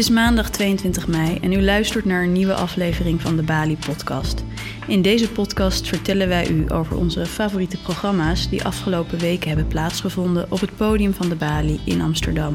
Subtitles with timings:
[0.00, 4.44] is maandag 22 mei en u luistert naar een nieuwe aflevering van de Bali Podcast.
[4.86, 10.46] In deze podcast vertellen wij u over onze favoriete programma's die afgelopen weken hebben plaatsgevonden
[10.50, 12.54] op het podium van de Bali in Amsterdam.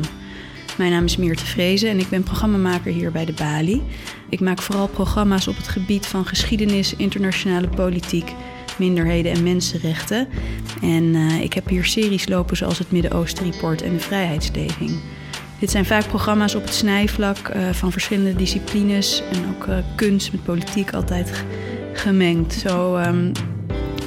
[0.78, 3.82] Mijn naam is Meerte Vrezen en ik ben programmamaker hier bij de Bali.
[4.30, 8.32] Ik maak vooral programma's op het gebied van geschiedenis, internationale politiek,
[8.78, 10.28] minderheden en mensenrechten.
[10.82, 15.00] En uh, ik heb hier series lopen zoals het Midden-Oosten Report en de Vrijheidsdeving.
[15.60, 20.32] Dit zijn vaak programma's op het snijvlak uh, van verschillende disciplines en ook uh, kunst
[20.32, 21.44] met politiek altijd
[21.94, 22.54] gemengd.
[22.54, 23.32] Zo um,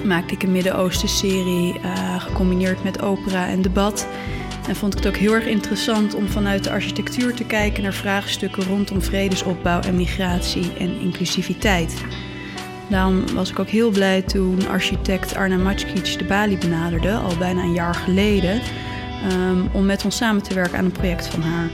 [0.04, 4.08] maakte ik een Midden-Oosten-serie uh, gecombineerd met opera en debat.
[4.68, 7.92] En vond ik het ook heel erg interessant om vanuit de architectuur te kijken naar
[7.92, 11.94] vraagstukken rondom vredesopbouw en migratie en inclusiviteit.
[12.88, 17.62] Daarom was ik ook heel blij toen architect Arna Matskic de Bali benaderde, al bijna
[17.62, 18.60] een jaar geleden,
[19.32, 21.70] um, om met ons samen te werken aan een project van haar.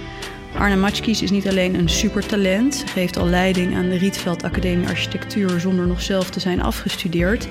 [0.59, 4.89] Arna Matskies is niet alleen een supertalent, ze geeft al leiding aan de Rietveld Academie
[4.89, 7.49] Architectuur zonder nog zelf te zijn afgestudeerd.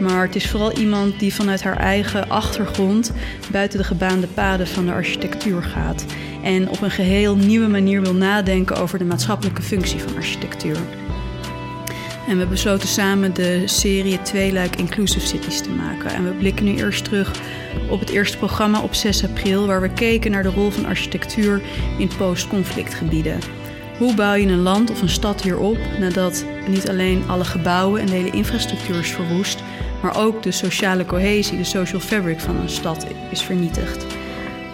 [0.00, 3.12] Maar het is vooral iemand die vanuit haar eigen achtergrond
[3.50, 6.04] buiten de gebaande paden van de architectuur gaat.
[6.42, 10.76] En op een geheel nieuwe manier wil nadenken over de maatschappelijke functie van architectuur.
[12.28, 16.10] En we besloten samen de serie Tweeluik Inclusive Cities te maken.
[16.10, 17.40] En we blikken nu eerst terug
[17.88, 21.62] op het eerste programma op 6 april, waar we keken naar de rol van architectuur
[21.98, 23.38] in post-conflictgebieden.
[23.98, 28.06] Hoe bouw je een land of een stad hierop nadat niet alleen alle gebouwen en
[28.06, 29.62] de hele infrastructuur is verwoest,
[30.02, 34.06] maar ook de sociale cohesie, de social fabric van een stad is vernietigd?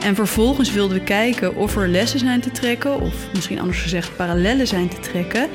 [0.01, 4.17] En vervolgens wilden we kijken of er lessen zijn te trekken, of misschien anders gezegd
[4.17, 5.49] parallellen zijn te trekken,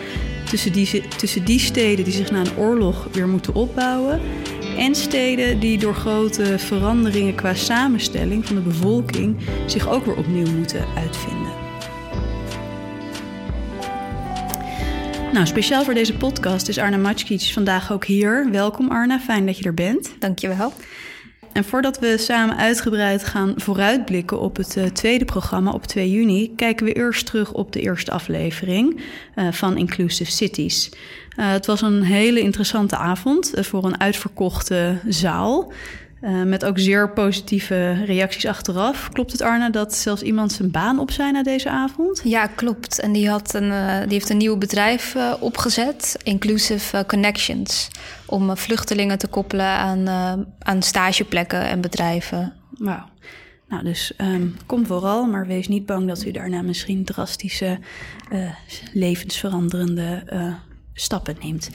[0.53, 4.21] tussen die, tussen die steden die zich na een oorlog weer moeten opbouwen
[4.77, 10.51] en steden die door grote veranderingen qua samenstelling van de bevolking zich ook weer opnieuw
[10.51, 11.51] moeten uitvinden.
[15.31, 18.51] Nou, speciaal voor deze podcast is Arna Matskic vandaag ook hier.
[18.51, 20.11] Welkom Arna, fijn dat je er bent.
[20.19, 20.73] Dankjewel.
[21.53, 26.55] En voordat we samen uitgebreid gaan vooruitblikken op het uh, tweede programma op 2 juni,
[26.55, 29.01] kijken we eerst terug op de eerste aflevering
[29.35, 30.89] uh, van Inclusive Cities.
[30.89, 35.73] Uh, het was een hele interessante avond voor een uitverkochte zaal.
[36.23, 39.09] Uh, met ook zeer positieve reacties achteraf.
[39.09, 42.21] Klopt het, Arne, dat zelfs iemand zijn baan opzij na deze avond?
[42.23, 42.99] Ja, klopt.
[42.99, 47.87] En die, had een, uh, die heeft een nieuw bedrijf uh, opgezet, Inclusive Connections.
[48.25, 50.07] Om vluchtelingen te koppelen aan,
[50.59, 52.53] aan stageplekken en bedrijven.
[52.77, 53.05] Wauw.
[53.67, 57.79] Nou, dus um, kom vooral, maar wees niet bang dat u daarna misschien drastische,
[58.93, 60.23] levensveranderende
[60.93, 61.69] stappen neemt.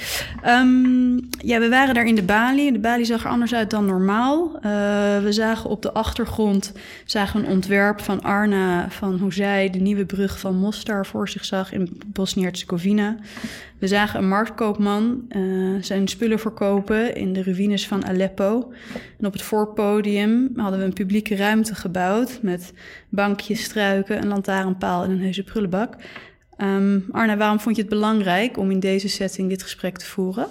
[0.47, 2.73] Um, ja, we waren daar in de balie.
[2.73, 4.57] De balie zag er anders uit dan normaal.
[4.57, 4.63] Uh,
[5.23, 6.73] we zagen op de achtergrond
[7.05, 8.91] zagen een ontwerp van Arna...
[8.91, 13.17] van hoe zij de nieuwe brug van Mostar voor zich zag in Bosnië-Herzegovina.
[13.79, 18.73] We zagen een marktkoopman uh, zijn spullen verkopen in de ruïnes van Aleppo.
[19.19, 22.39] En op het voorpodium hadden we een publieke ruimte gebouwd...
[22.43, 22.73] met
[23.09, 25.97] bankjes, struiken, een lantaarnpaal en een heuse prullenbak...
[26.59, 30.47] Um, Arne, waarom vond je het belangrijk om in deze setting dit gesprek te voeren?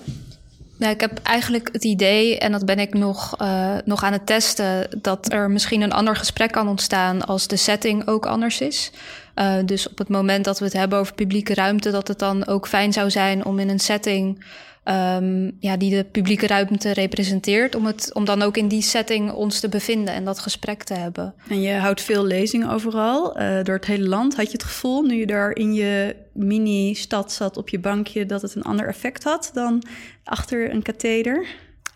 [0.77, 4.25] Nou, ik heb eigenlijk het idee, en dat ben ik nog, uh, nog aan het
[4.25, 8.91] testen, dat er misschien een ander gesprek kan ontstaan als de setting ook anders is.
[9.35, 12.47] Uh, dus op het moment dat we het hebben over publieke ruimte, dat het dan
[12.47, 14.43] ook fijn zou zijn om in een setting
[14.89, 17.75] um, ja, die de publieke ruimte representeert.
[17.75, 20.93] Om, het, om dan ook in die setting ons te bevinden en dat gesprek te
[20.93, 21.33] hebben.
[21.49, 24.35] En je houdt veel lezingen overal, uh, door het hele land.
[24.35, 28.41] Had je het gevoel, nu je daar in je mini-stad zat op je bankje, dat
[28.41, 29.83] het een ander effect had dan
[30.23, 31.45] achter een katheder?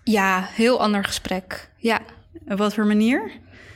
[0.03, 1.69] Ja, heel ander gesprek.
[1.77, 2.01] Ja.
[2.47, 3.31] Op wat voor manier?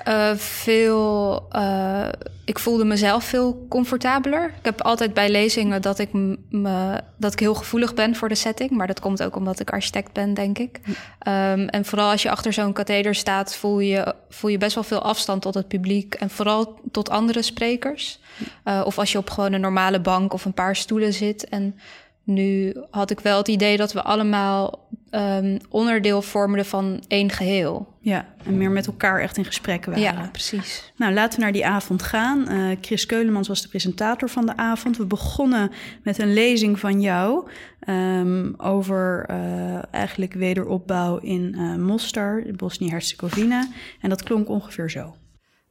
[0.08, 1.46] Uh, veel.
[1.52, 2.08] Uh,
[2.46, 4.46] ik voelde mezelf veel comfortabeler.
[4.46, 6.10] Ik heb altijd bij lezingen dat ik,
[6.50, 8.72] me, dat ik heel gevoelig ben voor de setting.
[8.72, 10.80] Maar dat komt ook omdat ik architect ben, denk ik.
[10.88, 14.84] Um, en vooral als je achter zo'n katheder staat, voel je, voel je best wel
[14.84, 16.14] veel afstand tot het publiek.
[16.14, 18.20] En vooral tot andere sprekers.
[18.66, 21.50] Uh, of als je op gewoon een normale bank of een paar stoelen zit.
[21.50, 21.80] En
[22.24, 27.94] nu had ik wel het idee dat we allemaal um, onderdeel vormden van één geheel.
[28.00, 30.02] Ja, en meer met elkaar echt in gesprek waren.
[30.02, 30.94] Ja, precies.
[30.96, 32.52] Nou, laten we naar die avond gaan.
[32.52, 34.98] Uh, Chris Keulemans was de presentator van de avond.
[34.98, 35.72] We begonnen
[36.04, 37.50] met een lezing van jou
[37.90, 43.68] um, over uh, eigenlijk wederopbouw in uh, Mostar, in Bosnië-Herzegovina.
[44.02, 45.16] En dat klonk ongeveer zo.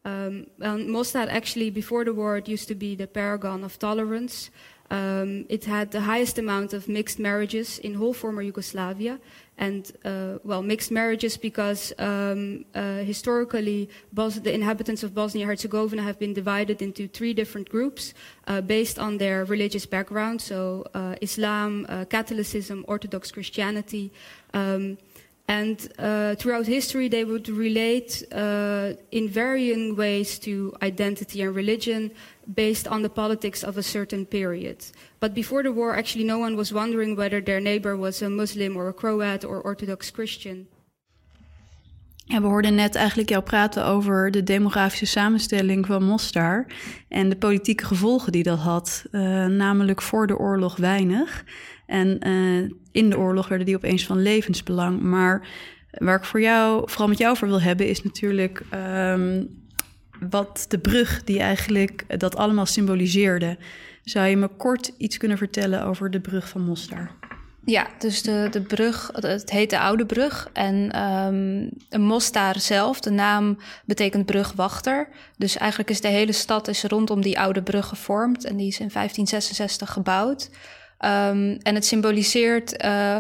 [0.07, 4.51] Um, well, Mostar actually before the war it used to be the paragon of tolerance.
[4.91, 9.19] Um, it had the highest amount of mixed marriages in whole former Yugoslavia.
[9.57, 16.03] And, uh, well, mixed marriages because um, uh, historically Bos- the inhabitants of Bosnia Herzegovina
[16.03, 18.15] have been divided into three different groups
[18.47, 20.41] uh, based on their religious background.
[20.41, 24.11] So, uh, Islam, uh, Catholicism, Orthodox Christianity.
[24.53, 24.99] Um,
[25.47, 32.13] and uh, throughout history, they would relate uh, in varying ways to identity and religion
[32.55, 34.91] based on the politics of a certain period.
[35.19, 38.77] But before the war, actually, no one was wondering whether their neighbor was a Muslim
[38.77, 40.67] or a Croat or Orthodox Christian.
[42.27, 46.67] Ja, we hoorden net eigenlijk jou praten over de demografische samenstelling van Mostar
[47.09, 49.05] en de politieke gevolgen die dat had.
[49.11, 51.45] Uh, namelijk voor de oorlog weinig.
[51.87, 55.01] En uh, in de oorlog werden die opeens van levensbelang.
[55.01, 55.47] Maar
[55.91, 59.49] waar ik voor jou, vooral met jou voor wil hebben, is natuurlijk um,
[60.31, 63.57] wat de brug die eigenlijk dat allemaal symboliseerde.
[64.03, 67.11] Zou je me kort iets kunnen vertellen over de brug van Mostar?
[67.65, 70.51] Ja, dus de, de brug, het heet de Oude Brug.
[70.53, 71.03] En
[71.93, 75.09] um, Mostar zelf, de naam betekent brugwachter.
[75.37, 78.45] Dus eigenlijk is de hele stad is rondom die oude brug gevormd.
[78.45, 80.51] En die is in 1566 gebouwd.
[81.05, 83.17] Um, en het symboliseert uh,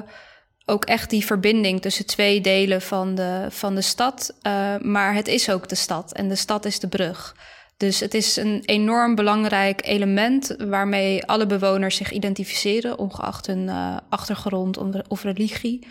[0.64, 4.36] ook echt die verbinding tussen twee delen van de, van de stad.
[4.46, 7.36] Uh, maar het is ook de stad en de stad is de brug.
[7.76, 13.96] Dus het is een enorm belangrijk element waarmee alle bewoners zich identificeren, ongeacht hun uh,
[14.08, 14.78] achtergrond
[15.08, 15.86] of religie.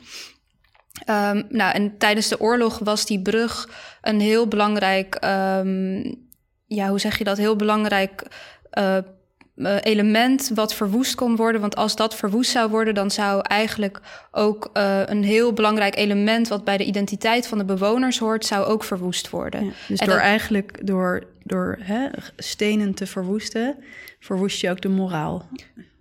[1.09, 3.69] Um, nou, en tijdens de oorlog was die brug
[4.01, 6.15] een heel belangrijk, um,
[6.65, 7.37] ja, hoe zeg je dat?
[7.37, 8.25] Heel belangrijk
[8.79, 8.97] uh,
[9.55, 11.61] uh, element wat verwoest kon worden.
[11.61, 14.00] Want als dat verwoest zou worden, dan zou eigenlijk
[14.31, 18.65] ook uh, een heel belangrijk element wat bij de identiteit van de bewoners hoort, zou
[18.65, 19.65] ook verwoest worden.
[19.65, 20.25] Ja, dus en door dat...
[20.25, 22.07] eigenlijk door, door hè,
[22.38, 23.75] stenen te verwoesten,
[24.19, 25.47] verwoest je ook de moraal.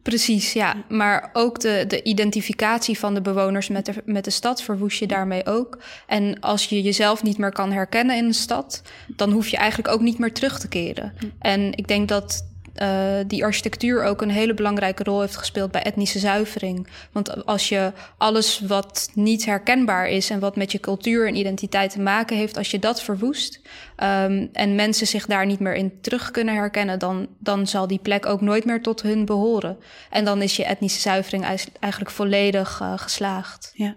[0.03, 0.77] Precies, ja.
[0.89, 5.07] Maar ook de, de identificatie van de bewoners met de, met de stad verwoest je
[5.07, 5.79] daarmee ook.
[6.07, 8.83] En als je jezelf niet meer kan herkennen in een stad,
[9.17, 11.13] dan hoef je eigenlijk ook niet meer terug te keren.
[11.39, 15.83] En ik denk dat uh, die architectuur ook een hele belangrijke rol heeft gespeeld bij
[15.83, 16.89] etnische zuivering.
[17.13, 21.91] Want als je alles wat niet herkenbaar is en wat met je cultuur en identiteit
[21.91, 23.61] te maken heeft, als je dat verwoest
[23.97, 27.99] um, en mensen zich daar niet meer in terug kunnen herkennen, dan, dan zal die
[28.03, 29.79] plek ook nooit meer tot hun behoren.
[30.11, 31.45] En dan is je etnische zuivering
[31.79, 33.71] eigenlijk volledig uh, geslaagd.
[33.75, 33.95] Ja.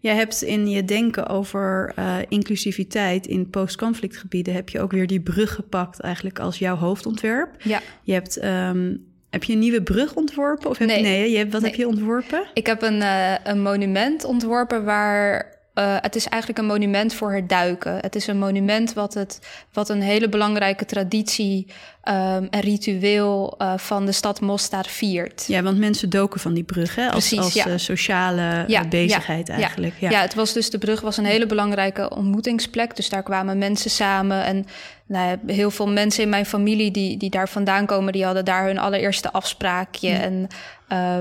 [0.00, 4.54] Jij hebt in je denken over uh, inclusiviteit in post-conflictgebieden...
[4.54, 7.54] heb je ook weer die brug gepakt eigenlijk als jouw hoofdontwerp.
[7.62, 7.80] Ja.
[8.02, 8.44] Je hebt...
[8.44, 10.70] Um, heb je een nieuwe brug ontworpen?
[10.70, 10.96] Of heb nee.
[10.96, 11.70] Je, nee, je wat nee.
[11.70, 12.42] heb je ontworpen?
[12.54, 17.32] Ik heb een, uh, een monument ontworpen waar uh, het is eigenlijk een monument voor
[17.32, 17.98] het duiken.
[18.00, 19.38] Het is een monument wat, het,
[19.72, 21.66] wat een hele belangrijke traditie
[22.04, 25.44] um, en ritueel uh, van de stad Mostar viert.
[25.46, 27.10] Ja, want mensen doken van die brug hè?
[27.10, 27.66] als, Precies, als ja.
[27.66, 29.94] uh, sociale ja, bezigheid ja, eigenlijk.
[29.98, 30.10] Ja.
[30.10, 32.96] ja, het was dus de brug was een hele belangrijke ontmoetingsplek.
[32.96, 34.66] Dus daar kwamen mensen samen en
[35.06, 38.66] nou, heel veel mensen in mijn familie die, die daar vandaan komen, die hadden daar
[38.66, 40.10] hun allereerste afspraakje.
[40.10, 40.46] En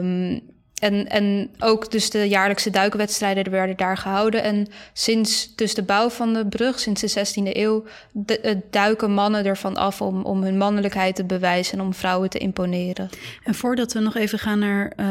[0.04, 0.42] um,
[0.80, 4.44] en, en ook dus de jaarlijkse duikwedstrijden werden daar gehouden.
[4.44, 9.46] En sinds dus de bouw van de brug, sinds de 16e eeuw, de, duiken mannen
[9.46, 13.10] ervan af om, om hun mannelijkheid te bewijzen en om vrouwen te imponeren.
[13.44, 15.06] En voordat we nog even gaan naar uh,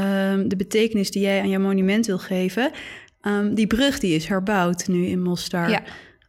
[0.47, 2.71] de betekenis die jij aan jouw monument wil geven.
[3.23, 5.71] Um, die brug die is herbouwd nu in Mostar.
[5.71, 5.83] Ja.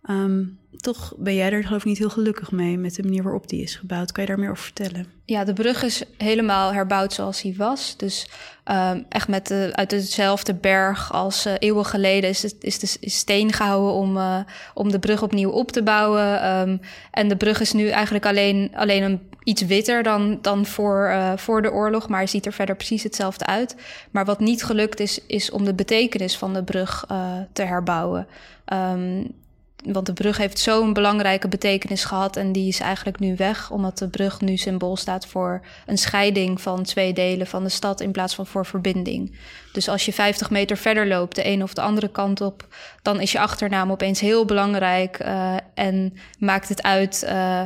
[0.10, 3.49] Um, toch ben jij er geloof ik niet heel gelukkig mee met de manier waarop
[3.49, 4.11] die is gebouwd.
[4.11, 5.05] Kan je daar meer over vertellen?
[5.25, 7.97] Ja, de brug is helemaal herbouwd zoals hij was.
[7.97, 8.27] Dus
[8.65, 13.09] um, echt met de, uit dezelfde berg als uh, eeuwen geleden is, het, is de
[13.09, 14.39] steen gehouden om, uh,
[14.73, 16.49] om de brug opnieuw op te bouwen.
[16.59, 16.79] Um,
[17.11, 21.38] en de brug is nu eigenlijk alleen, alleen een iets witter dan, dan voor, uh,
[21.38, 23.75] voor de oorlog, maar ziet er verder precies hetzelfde uit.
[24.11, 27.05] Maar wat niet gelukt is, is om de betekenis van de brug
[27.53, 28.27] te herbouwen.
[28.73, 29.38] Um,
[29.83, 33.98] want de brug heeft zo'n belangrijke betekenis gehad en die is eigenlijk nu weg, omdat
[33.98, 38.12] de brug nu symbool staat voor een scheiding van twee delen van de stad in
[38.12, 39.38] plaats van voor verbinding.
[39.74, 42.67] Dus als je 50 meter verder loopt, de een of de andere kant op,
[43.01, 47.25] dan is je achternaam opeens heel belangrijk uh, en maakt het uit.
[47.29, 47.62] Uh,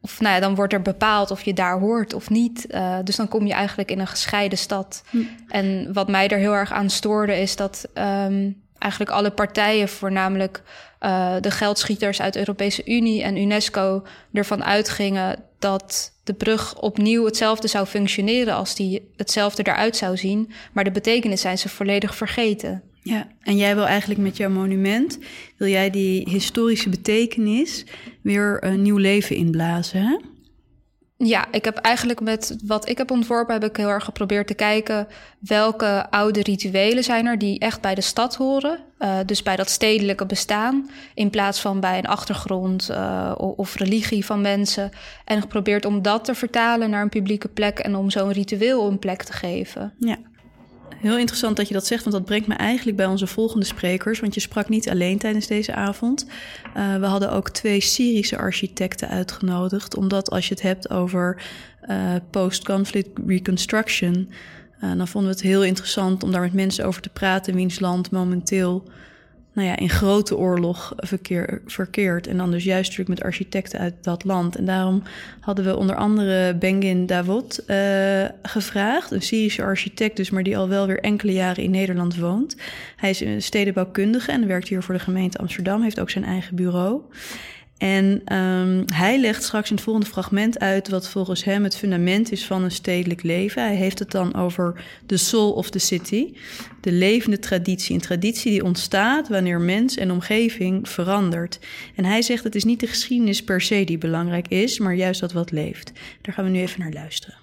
[0.00, 2.66] of nou ja, dan wordt er bepaald of je daar hoort of niet.
[2.70, 5.02] Uh, dus dan kom je eigenlijk in een gescheiden stad.
[5.10, 5.18] Hm.
[5.48, 10.62] En wat mij er heel erg aan stoorde, is dat um, eigenlijk alle partijen, voornamelijk
[11.00, 17.24] uh, de geldschieters uit de Europese Unie en UNESCO, ervan uitgingen dat de brug opnieuw
[17.24, 20.50] hetzelfde zou functioneren als die hetzelfde eruit zou zien.
[20.72, 22.82] Maar de betekenis zijn ze volledig vergeten.
[23.02, 25.18] Ja, en jij wil eigenlijk met jouw monument,
[25.56, 27.84] wil jij die historische betekenis
[28.20, 30.16] weer een nieuw leven inblazen, hè?
[31.24, 34.54] Ja, ik heb eigenlijk met wat ik heb ontworpen, heb ik heel erg geprobeerd te
[34.54, 35.06] kijken
[35.38, 38.78] welke oude rituelen zijn er die echt bij de stad horen.
[38.98, 44.24] Uh, dus bij dat stedelijke bestaan, in plaats van bij een achtergrond uh, of religie
[44.24, 44.90] van mensen.
[45.24, 48.98] En geprobeerd om dat te vertalen naar een publieke plek en om zo'n ritueel een
[48.98, 49.92] plek te geven.
[49.98, 50.18] Ja.
[51.02, 54.20] Heel interessant dat je dat zegt, want dat brengt me eigenlijk bij onze volgende sprekers.
[54.20, 56.26] Want je sprak niet alleen tijdens deze avond.
[56.76, 61.42] Uh, we hadden ook twee Syrische architecten uitgenodigd, omdat als je het hebt over
[61.88, 64.30] uh, post-conflict reconstruction,
[64.84, 67.80] uh, dan vonden we het heel interessant om daar met mensen over te praten wiens
[67.80, 68.84] land momenteel
[69.52, 72.26] nou ja, in grote oorlog verkeer, verkeerd.
[72.26, 74.56] En dan dus juist natuurlijk met architecten uit dat land.
[74.56, 75.02] En daarom
[75.40, 79.10] hadden we onder andere Bengin Davot uh, gevraagd.
[79.10, 82.56] Een Syrische architect dus, maar die al wel weer enkele jaren in Nederland woont.
[82.96, 85.82] Hij is een stedenbouwkundige en werkt hier voor de gemeente Amsterdam.
[85.82, 87.02] Heeft ook zijn eigen bureau.
[87.82, 92.32] En um, hij legt straks in het volgende fragment uit wat volgens hem het fundament
[92.32, 93.62] is van een stedelijk leven.
[93.62, 96.34] Hij heeft het dan over de soul of the city,
[96.80, 97.94] de levende traditie.
[97.94, 101.58] Een traditie die ontstaat wanneer mens en omgeving verandert.
[101.94, 105.20] En hij zegt het is niet de geschiedenis per se die belangrijk is, maar juist
[105.20, 105.92] dat wat leeft.
[106.20, 107.41] Daar gaan we nu even naar luisteren.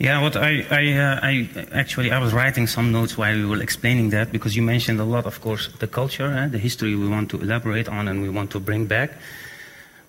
[0.00, 3.60] Yeah, what I, I, uh, I actually I was writing some notes while we were
[3.60, 7.06] explaining that because you mentioned a lot, of course, the culture, eh, the history we
[7.06, 9.10] want to elaborate on and we want to bring back.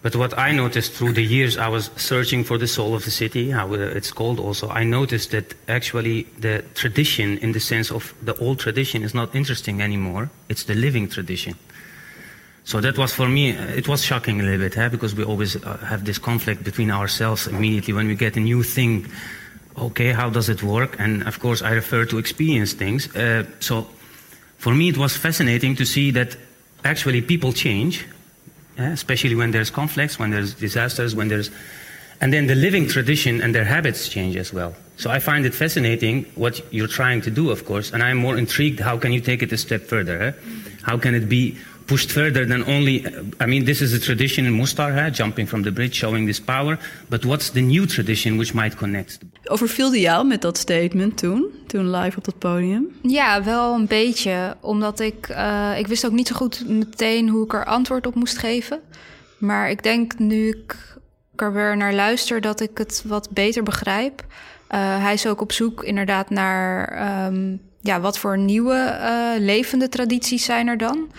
[0.02, 3.12] But what I noticed through the years, I was searching for the soul of the
[3.12, 4.70] city, how it's called also.
[4.70, 9.36] I noticed that actually the tradition, in the sense of the old tradition, is not
[9.36, 10.30] interesting anymore.
[10.48, 11.56] It's the living tradition.
[12.64, 14.88] So that was for me, it was shocking a little bit, eh?
[14.88, 18.64] because we always uh, have this conflict between ourselves immediately when we get a new
[18.64, 19.12] thing
[19.78, 20.96] okay, how does it work?
[21.00, 23.14] And of course, I refer to experience things.
[23.16, 23.88] Uh, so
[24.58, 26.38] for me, it was fascinating to see that
[26.84, 28.06] actually people change,
[28.78, 31.52] especially when there's conflicts, when there's disasters, when there's.
[32.20, 34.76] And then the living tradition and their habits change as well.
[34.98, 38.38] So I find it fascinating what you're trying to do, of course, and I'm more
[38.38, 40.22] intrigued how can you take it a step further?
[40.22, 40.32] Eh?
[40.84, 41.58] How can it be
[41.92, 43.06] pushed further than only,
[43.44, 46.78] I mean, this is a tradition in Mustar, jumping from the bridge, showing this power.
[47.08, 49.18] But what's the new tradition which might connect?
[49.44, 52.88] Overvielde jou met dat statement toen, toen live op dat podium?
[53.02, 54.56] Ja, wel een beetje.
[54.62, 58.16] Omdat ik, uh, ik wist ook niet zo goed meteen hoe ik er antwoord op
[58.16, 58.80] moest geven.
[59.38, 60.98] Maar ik denk nu ik
[61.36, 64.26] er weer naar luister dat ik het wat beter begrijp.
[64.70, 69.90] Uh, hij is ook op zoek inderdaad naar um, ja, wat voor nieuwe uh, levende
[69.90, 71.12] tradities zijn er dan.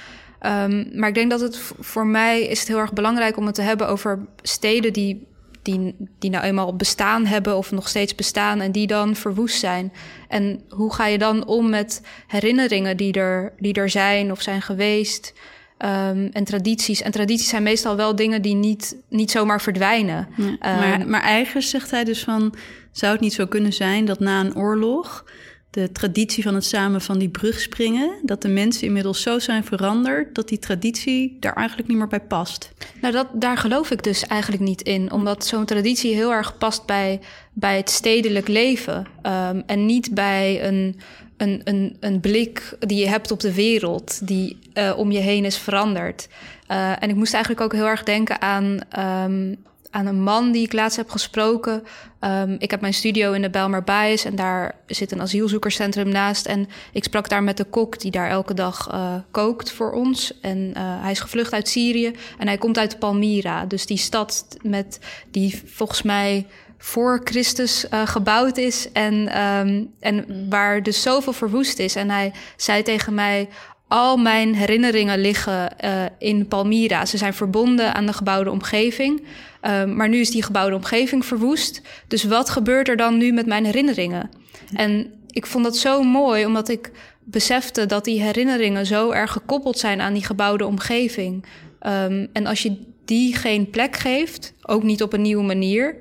[0.46, 3.54] Um, maar ik denk dat het voor mij is het heel erg belangrijk om het
[3.54, 5.26] te hebben over steden die,
[5.62, 9.92] die, die nou eenmaal bestaan hebben of nog steeds bestaan en die dan verwoest zijn.
[10.28, 14.62] En hoe ga je dan om met herinneringen die er, die er zijn of zijn
[14.62, 15.32] geweest?
[15.78, 17.02] Um, en tradities.
[17.02, 20.28] En tradities zijn meestal wel dingen die niet, niet zomaar verdwijnen.
[20.36, 22.54] Ja, maar, um, maar eigenlijk zegt hij dus van...
[22.92, 25.24] zou het niet zo kunnen zijn dat na een oorlog
[25.72, 29.64] de traditie van het samen van die brug springen, dat de mensen inmiddels zo zijn
[29.64, 32.72] veranderd dat die traditie daar eigenlijk niet meer bij past.
[33.00, 36.86] Nou, dat, daar geloof ik dus eigenlijk niet in, omdat zo'n traditie heel erg past
[36.86, 37.20] bij,
[37.52, 41.00] bij het stedelijk leven um, en niet bij een,
[41.36, 45.44] een, een, een blik die je hebt op de wereld, die uh, om je heen
[45.44, 46.28] is veranderd.
[46.70, 49.56] Uh, en ik moest eigenlijk ook heel erg denken aan um,
[49.92, 51.82] aan een man die ik laatst heb gesproken.
[52.20, 56.46] Um, ik heb mijn studio in de Belmer Baes en daar zit een asielzoekerscentrum naast.
[56.46, 60.40] En ik sprak daar met de kok die daar elke dag uh, kookt voor ons.
[60.40, 63.64] En uh, hij is gevlucht uit Syrië en hij komt uit Palmyra.
[63.64, 64.98] Dus die stad met,
[65.30, 66.46] die volgens mij
[66.78, 71.96] voor Christus uh, gebouwd is en, um, en waar dus zoveel verwoest is.
[71.96, 73.48] En hij zei tegen mij,
[73.92, 77.06] al mijn herinneringen liggen uh, in Palmyra.
[77.06, 79.22] Ze zijn verbonden aan de gebouwde omgeving.
[79.62, 81.82] Um, maar nu is die gebouwde omgeving verwoest.
[82.08, 84.30] Dus wat gebeurt er dan nu met mijn herinneringen?
[84.74, 86.90] En ik vond dat zo mooi, omdat ik
[87.24, 91.44] besefte dat die herinneringen zo erg gekoppeld zijn aan die gebouwde omgeving.
[91.86, 95.96] Um, en als je die geen plek geeft, ook niet op een nieuwe manier,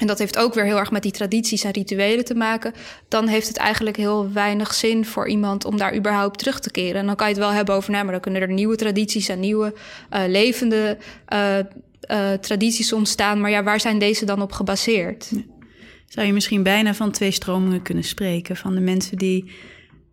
[0.00, 2.72] en dat heeft ook weer heel erg met die tradities en rituelen te maken.
[3.08, 7.00] Dan heeft het eigenlijk heel weinig zin voor iemand om daar überhaupt terug te keren.
[7.00, 9.28] En dan kan je het wel hebben over, nou, maar dan kunnen er nieuwe tradities
[9.28, 9.74] en nieuwe
[10.12, 10.98] uh, levende
[11.32, 11.58] uh,
[12.10, 13.40] uh, tradities ontstaan.
[13.40, 15.30] Maar ja, waar zijn deze dan op gebaseerd?
[16.06, 18.56] Zou je misschien bijna van twee stromingen kunnen spreken?
[18.56, 19.50] Van de mensen die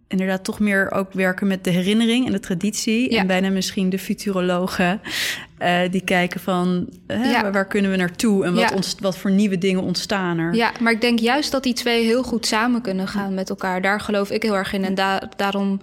[0.07, 3.11] inderdaad toch meer ook werken met de herinnering en de traditie.
[3.11, 3.19] Ja.
[3.19, 5.01] En bijna misschien de futurologen
[5.59, 7.51] uh, die kijken van hè, ja.
[7.51, 8.75] waar, kunnen we naartoe en wat, ja.
[8.75, 10.53] ons, wat voor nieuwe dingen ontstaan er.
[10.53, 13.81] Ja, maar ik denk juist dat die twee heel goed samen kunnen gaan met elkaar.
[13.81, 14.83] Daar geloof ik heel erg in.
[14.83, 15.81] En da daarom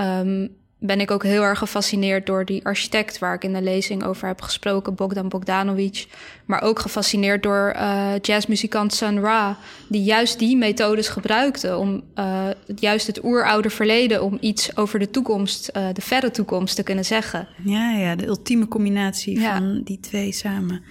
[0.00, 0.48] um,
[0.86, 4.26] ben ik ook heel erg gefascineerd door die architect waar ik in de lezing over
[4.26, 6.06] heb gesproken, Bogdan Bogdanovic.
[6.44, 12.46] Maar ook gefascineerd door uh, jazzmuzikant Sun Ra, die juist die methodes gebruikte om uh,
[12.76, 17.04] juist het oeroude verleden, om iets over de toekomst, uh, de verre toekomst te kunnen
[17.04, 17.48] zeggen.
[17.64, 19.56] Ja, ja, de ultieme combinatie ja.
[19.56, 20.82] van die twee samen.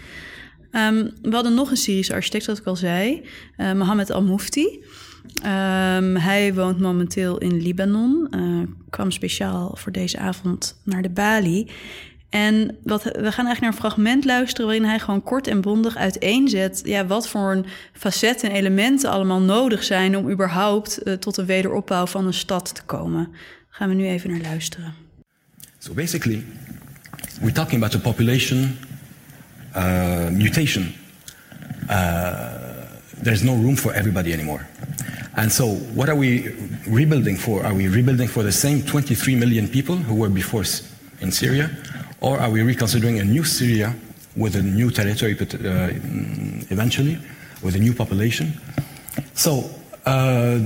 [0.71, 3.25] Um, we hadden nog een Syrische architect, zoals ik al zei,
[3.57, 4.83] Mohammed Al-Mufti.
[5.45, 8.27] Um, hij woont momenteel in Libanon.
[8.31, 11.69] Uh, kwam speciaal voor deze avond naar de Bali.
[12.29, 15.95] En wat, we gaan eigenlijk naar een fragment luisteren waarin hij gewoon kort en bondig
[15.95, 21.37] uiteenzet ja, wat voor een facetten en elementen allemaal nodig zijn om überhaupt uh, tot
[21.37, 23.23] een wederopbouw van een stad te komen.
[23.23, 24.93] Daar gaan we nu even naar luisteren.
[25.77, 26.43] So basically,
[27.39, 28.77] we're talking about a population
[29.75, 30.93] uh, mutation.
[31.89, 32.29] Uh,
[33.23, 34.65] there's no room for everybody anymore.
[35.37, 36.49] And so, what are we
[36.87, 37.65] rebuilding for?
[37.65, 40.63] Are we rebuilding for the same 23 million people who were before
[41.19, 41.69] in Syria?
[42.21, 43.93] Or are we reconsidering a new Syria
[44.37, 45.89] with a new territory uh,
[46.69, 47.17] eventually,
[47.61, 48.53] with a new population?
[49.33, 49.69] So,
[50.05, 50.59] uh,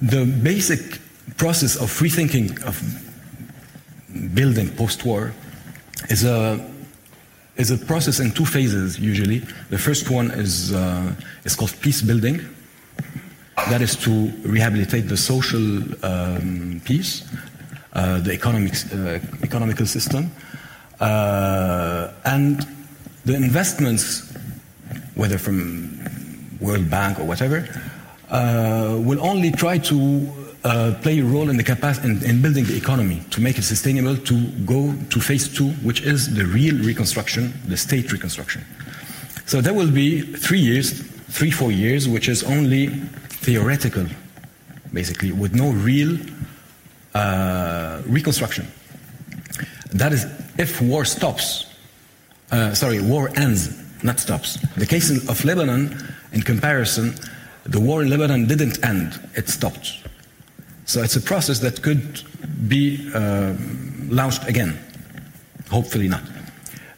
[0.00, 1.00] the basic
[1.36, 2.80] process of rethinking of
[4.34, 5.34] building post war
[6.08, 6.58] is a
[7.58, 9.40] is a process in two phases usually.
[9.68, 11.12] The first one is, uh,
[11.44, 12.40] is called peace building.
[13.66, 17.24] That is to rehabilitate the social um, peace,
[17.92, 20.30] uh, the economic, uh, economical system,
[21.00, 22.66] uh, and
[23.26, 24.32] the investments,
[25.16, 26.00] whether from
[26.60, 27.68] World Bank or whatever,
[28.30, 30.28] uh, will only try to
[30.64, 33.62] uh, play a role in the capacity in, in, building the economy to make it
[33.62, 38.64] sustainable to go to phase two, which is the real reconstruction, the state reconstruction.
[39.46, 42.92] So that will be three years, three four years, which is only
[43.40, 44.06] theoretical,
[44.92, 46.18] basically, with no real
[47.14, 48.66] uh, reconstruction.
[49.92, 50.26] That is,
[50.58, 51.66] if war stops,
[52.50, 53.70] uh, sorry, war ends,
[54.02, 54.58] not stops.
[54.76, 55.96] The case of Lebanon,
[56.32, 57.14] in comparison,
[57.64, 60.04] the war in Lebanon didn't end; it stopped.
[60.84, 62.22] So it's a process that could
[62.68, 63.54] be uh,
[64.08, 64.78] launched again.
[65.70, 66.22] Hopefully not.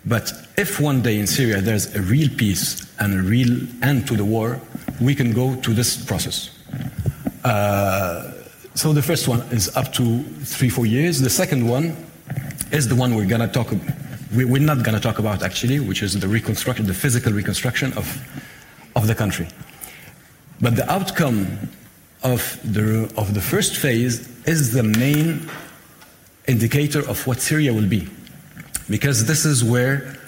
[0.05, 4.17] But if one day in Syria there's a real peace and a real end to
[4.17, 4.61] the war,
[5.01, 6.51] we can go to this process.
[7.45, 8.33] Uh,
[8.75, 11.21] so the first one is up to three, four years.
[11.21, 11.97] The second one
[12.71, 13.73] is the one we're going to talk.
[14.35, 18.07] We're not going to talk about actually, which is the reconstruction, the physical reconstruction of
[18.97, 19.49] of the country.
[20.61, 21.71] But the outcome
[22.23, 25.49] of the, of the first phase is the main
[26.47, 28.09] indicator of what Syria will be.
[28.89, 30.19] Because this is where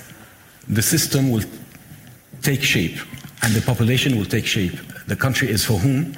[0.69, 1.45] the system will
[2.41, 2.99] take shape
[3.43, 4.79] and the population will take shape.
[5.07, 6.17] The country is for whom?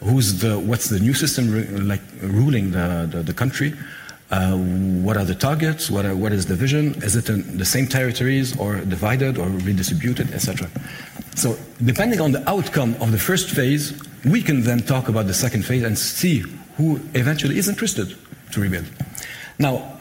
[0.00, 3.74] Who's the, what's the new system like ruling the, the, the country?
[4.30, 5.90] Uh, what are the targets?
[5.90, 6.94] What, are, what is the vision?
[7.02, 10.70] Is it in the same territories or divided or redistributed, etc.?
[11.34, 15.34] So, depending on the outcome of the first phase, we can then talk about the
[15.34, 16.44] second phase and see
[16.76, 18.16] who eventually is interested
[18.52, 18.86] to rebuild.
[19.58, 19.98] Now,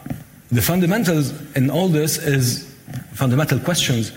[0.51, 2.73] the fundamentals in all this is
[3.13, 4.11] fundamental questions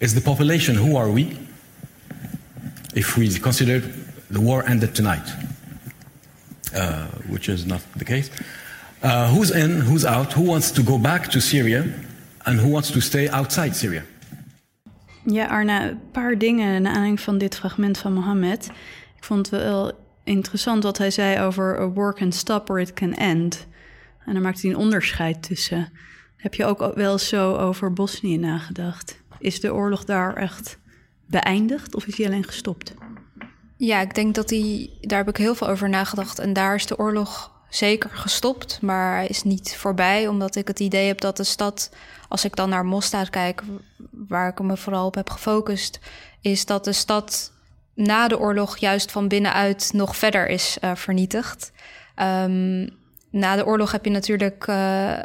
[0.00, 1.38] is the population, who are we?
[2.94, 3.82] If we consider
[4.30, 5.34] the war ended tonight,
[6.74, 8.30] uh, which is not the case.
[9.02, 11.84] Uh, who's in, who's out, who wants to go back to Syria,
[12.46, 14.02] and who wants to stay outside Syria?
[15.26, 18.70] Ja, Arna, een paar dingen naar aanleiding van dit fragment van Mohammed.
[19.16, 19.92] Ik vond het wel
[20.24, 23.66] interessant wat hij zei over a war can stop or it can end.
[24.24, 25.92] En daar maakt hij een onderscheid tussen.
[26.36, 29.16] Heb je ook wel zo over Bosnië nagedacht?
[29.38, 30.78] Is de oorlog daar echt
[31.40, 32.94] beëindigd of is hij alleen gestopt?
[33.76, 36.38] Ja, ik denk dat hij, daar heb ik heel veel over nagedacht.
[36.38, 41.06] En daar is de oorlog zeker gestopt, maar is niet voorbij, omdat ik het idee
[41.06, 41.90] heb dat de stad,
[42.28, 43.62] als ik dan naar Mostar kijk,
[44.10, 46.00] waar ik me vooral op heb gefocust,
[46.40, 47.52] is dat de stad
[47.94, 51.72] na de oorlog juist van binnenuit nog verder is uh, vernietigd.
[52.22, 52.88] Um,
[53.30, 55.18] na de oorlog heb je natuurlijk, uh,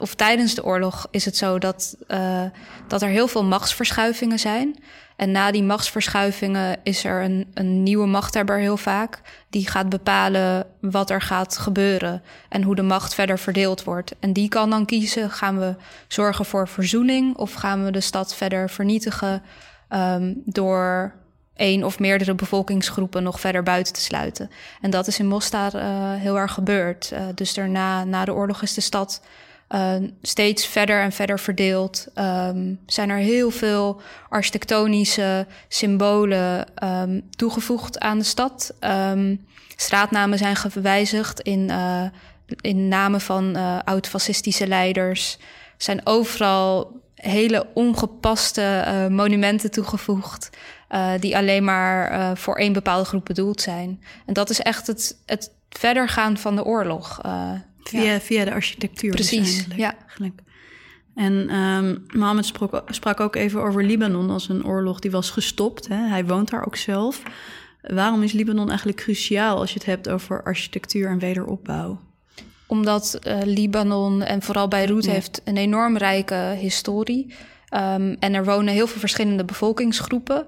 [0.00, 2.42] of tijdens de oorlog is het zo dat, uh,
[2.86, 4.76] dat er heel veel machtsverschuivingen zijn.
[5.16, 9.20] En na die machtsverschuivingen is er een, een nieuwe machthebber heel vaak.
[9.50, 14.14] Die gaat bepalen wat er gaat gebeuren en hoe de macht verder verdeeld wordt.
[14.20, 15.74] En die kan dan kiezen: gaan we
[16.08, 19.42] zorgen voor verzoening of gaan we de stad verder vernietigen
[19.90, 21.14] um, door
[21.56, 24.50] één of meerdere bevolkingsgroepen nog verder buiten te sluiten.
[24.80, 25.82] En dat is in Mostar uh,
[26.14, 27.12] heel erg gebeurd.
[27.34, 29.20] Dus daarna, na de oorlog, is de stad
[29.68, 32.06] uh, steeds verder en verder verdeeld.
[32.14, 38.74] Um, zijn er heel veel architectonische symbolen um, toegevoegd aan de stad.
[39.76, 41.70] Straatnamen zijn gewijzigd in
[42.60, 45.38] in namen van uh, oud-fascistische leiders.
[45.76, 50.50] zijn overal hele ongepaste uh, monumenten toegevoegd.
[51.20, 54.02] Die alleen maar voor één bepaalde groep bedoeld zijn.
[54.26, 57.20] En dat is echt het, het verder gaan van de oorlog.
[57.88, 59.10] Via, via de architectuur.
[59.10, 59.94] Precies, dus ja.
[59.98, 60.40] Eigenlijk.
[61.14, 65.88] En um, Mohammed sprak, sprak, ook even over Libanon als een oorlog die was gestopt.
[65.88, 65.96] Hè?
[65.96, 67.22] Hij woont daar ook zelf.
[67.82, 72.00] Waarom is Libanon eigenlijk cruciaal als je het hebt over architectuur en wederopbouw?
[72.66, 77.34] Omdat uh, Libanon en vooral Beirut heeft een enorm rijke historie.
[77.74, 80.46] Um, en er wonen heel veel verschillende bevolkingsgroepen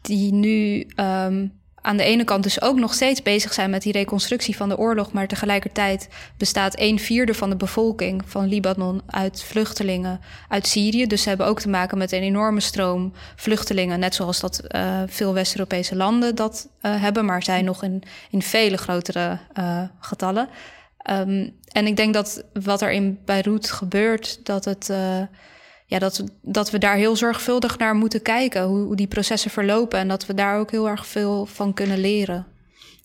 [0.00, 3.92] die nu um, aan de ene kant dus ook nog steeds bezig zijn met die
[3.92, 9.42] reconstructie van de oorlog, maar tegelijkertijd bestaat een vierde van de bevolking van Libanon uit
[9.42, 11.06] vluchtelingen uit Syrië.
[11.06, 15.02] Dus ze hebben ook te maken met een enorme stroom vluchtelingen, net zoals dat uh,
[15.06, 20.48] veel West-Europese landen dat uh, hebben, maar zijn nog in, in vele grotere uh, getallen.
[21.10, 24.92] Um, en ik denk dat wat er in Beirut gebeurt, dat het
[25.90, 29.98] ja, dat, dat we daar heel zorgvuldig naar moeten kijken, hoe, hoe die processen verlopen
[29.98, 32.46] en dat we daar ook heel erg veel van kunnen leren.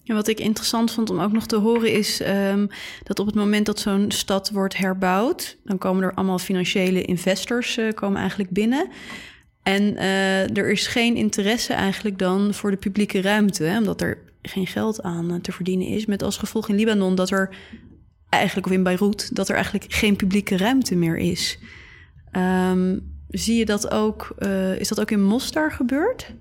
[0.04, 2.68] Ja, wat ik interessant vond om ook nog te horen is um,
[3.04, 7.78] dat op het moment dat zo'n stad wordt herbouwd, dan komen er allemaal financiële investors
[7.78, 8.88] uh, komen eigenlijk binnen.
[9.64, 14.18] En uh, er is geen interesse eigenlijk dan voor de publieke ruimte, hè, omdat er
[14.42, 16.06] geen geld aan uh, te verdienen is.
[16.06, 17.56] Met als gevolg in Libanon dat er
[18.30, 21.60] eigenlijk, of in Beirut, dat er eigenlijk geen publieke ruimte meer is.
[22.38, 26.32] Um, zie je dat ook, uh, is dat ook in Mostar gebeurd?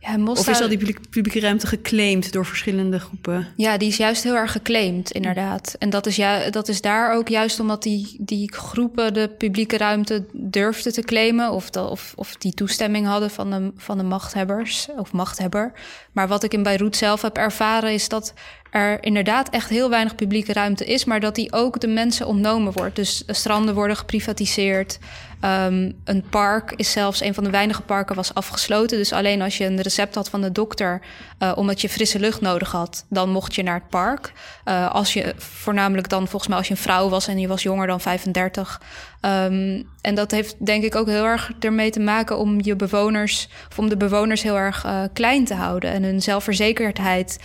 [0.00, 0.54] Ja, Mostar...
[0.54, 3.46] Of is al die publieke ruimte geclaimd door verschillende groepen?
[3.56, 5.76] Ja, die is juist heel erg geclaimd, inderdaad.
[5.78, 9.76] En dat is, ja, dat is daar ook juist omdat die, die groepen de publieke
[9.76, 11.52] ruimte durfden te claimen...
[11.52, 15.72] of, de, of, of die toestemming hadden van de, van de machthebbers of machthebber.
[16.12, 18.34] Maar wat ik in Beirut zelf heb ervaren is dat
[18.70, 22.72] er inderdaad echt heel weinig publieke ruimte is, maar dat die ook de mensen ontnomen
[22.72, 22.96] wordt.
[22.96, 24.98] Dus stranden worden geprivatiseerd.
[25.44, 28.98] Um, een park is zelfs een van de weinige parken was afgesloten.
[28.98, 31.00] Dus alleen als je een recept had van de dokter,
[31.38, 34.32] uh, omdat je frisse lucht nodig had, dan mocht je naar het park.
[34.64, 37.62] Uh, als je voornamelijk dan volgens mij als je een vrouw was en je was
[37.62, 38.80] jonger dan 35.
[39.20, 43.48] Um, en dat heeft denk ik ook heel erg ermee te maken om je bewoners,
[43.70, 47.38] of om de bewoners heel erg uh, klein te houden en hun zelfverzekerdheid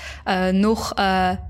[0.51, 0.93] nog,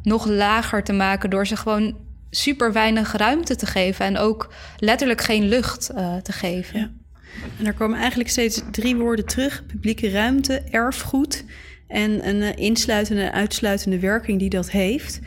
[0.04, 1.98] nog lager te maken door ze gewoon
[2.30, 6.80] super weinig ruimte te geven en ook letterlijk geen lucht uh, te geven.
[6.80, 6.92] Ja.
[7.60, 11.46] En er komen eigenlijk steeds drie woorden terug: publieke ruimte, erfgoed
[11.88, 15.20] en een uh, insluitende en uitsluitende werking die dat heeft.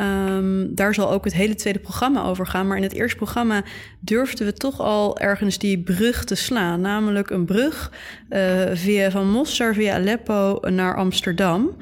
[0.00, 2.66] Um, daar zal ook het hele tweede programma over gaan.
[2.66, 3.62] Maar in het eerste programma
[4.00, 6.80] durfden we toch al ergens die brug te slaan.
[6.80, 7.92] Namelijk een brug
[8.72, 11.76] via van Mostar via Aleppo naar Amsterdam.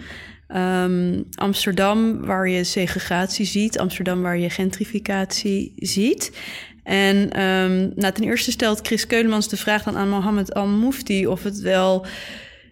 [0.55, 3.79] Um, Amsterdam, waar je segregatie ziet.
[3.79, 6.39] Amsterdam, waar je gentrificatie ziet.
[6.83, 11.43] En um, nou, ten eerste stelt Chris Keulemans de vraag dan aan Mohammed Al-Mufti of
[11.43, 12.07] het wel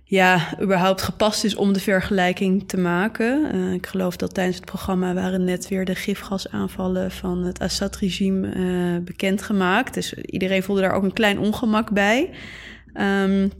[0.05, 3.55] ja, überhaupt gepast is om de vergelijking te maken.
[3.55, 8.55] Uh, ik geloof dat tijdens het programma waren net weer de gifgasaanvallen van het Assad-regime
[8.55, 9.95] uh, bekendgemaakt.
[9.95, 12.31] Dus iedereen voelde daar ook een klein ongemak bij.
[12.95, 13.51] Um,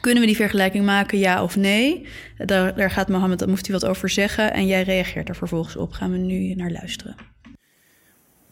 [0.00, 2.06] Kunnen we die vergelijking maken, ja of nee?
[2.36, 5.92] Daar, daar gaat Mohammed Mufti wat over zeggen en jij reageert er vervolgens op.
[5.92, 7.16] Gaan we nu naar luisteren.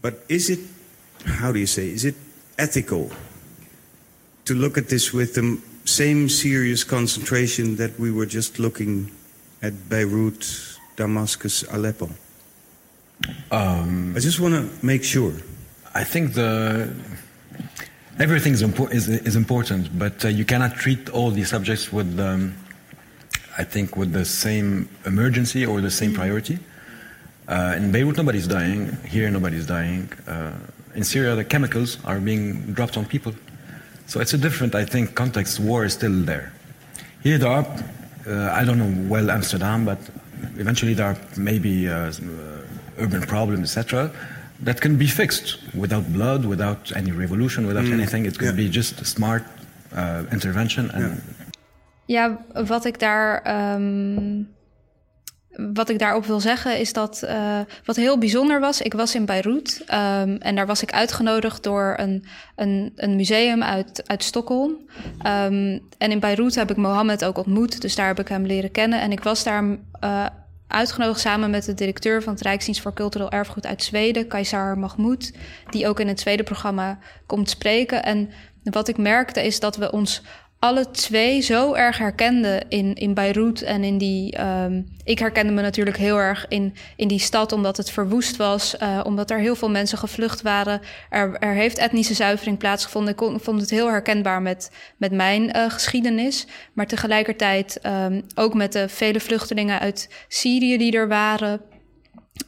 [0.01, 0.61] But is it,
[1.25, 2.15] how do you say, is it
[2.55, 3.11] ethical
[4.43, 9.11] to look at this with the same serious concentration that we were just looking
[9.61, 12.09] at Beirut, Damascus, Aleppo?
[13.51, 15.33] Um, I just want to make sure.
[15.95, 16.89] I think the
[18.19, 22.19] everything is, impo- is, is important, but uh, you cannot treat all these subjects with,
[22.19, 22.55] um,
[23.59, 26.59] I think, with the same emergency or the same priority.
[27.49, 28.97] Uh, in Beirut, nobody's dying.
[29.07, 30.11] Here, nobody's dying.
[30.27, 30.53] Uh,
[30.95, 33.35] in Syria, the chemicals are being dropped on people.
[34.07, 35.61] So it's a different, I think, context.
[35.61, 36.53] War is still there.
[37.23, 37.67] Here, there are,
[38.27, 39.99] uh, I don't know well Amsterdam, but
[40.57, 42.13] eventually there are maybe uh, uh,
[42.99, 44.11] urban problems, etc
[44.65, 47.93] that can be fixed without blood, without any revolution, without mm.
[47.93, 48.27] anything.
[48.27, 48.67] It could yeah.
[48.67, 49.43] be just a smart
[49.95, 50.93] uh, intervention.
[50.93, 51.23] And...
[52.07, 52.39] Ja.
[52.55, 53.43] ja, wat ik daar.
[53.75, 54.55] Um,
[55.75, 58.81] wat ik daarop wil zeggen is dat uh, wat heel bijzonder was.
[58.81, 62.25] Ik was in Beirut um, en daar was ik uitgenodigd door een,
[62.57, 64.71] een, een museum uit, uit Stockholm.
[65.27, 68.71] Um, en in Beirut heb ik Mohammed ook ontmoet, dus daar heb ik hem leren
[68.71, 69.01] kennen.
[69.01, 69.65] En ik was daar
[70.05, 70.27] uh,
[70.69, 75.33] uitgenodigd samen met de directeur van het Rijksdienst voor Cultureel Erfgoed uit Zweden, Kaisar Mahmoud,
[75.71, 78.03] die ook in het tweede programma komt spreken.
[78.03, 78.31] En
[78.63, 80.23] wat ik merkte is dat we ons
[80.67, 84.37] alle twee zo erg herkende in, in Beirut en in die.
[84.37, 88.77] Ehm, ik herkende me natuurlijk heel erg in, in die stad, omdat het verwoest was,
[88.83, 90.81] uh, omdat er heel veel mensen gevlucht waren.
[91.11, 93.13] Er, er heeft etnische zuivering plaatsgevonden.
[93.13, 96.47] Ik, vond het heel herkenbaar met, met mijn uh, geschiedenis.
[96.73, 101.61] Maar tegelijkertijd um, ook met de vele vluchtelingen uit Syrië die er waren.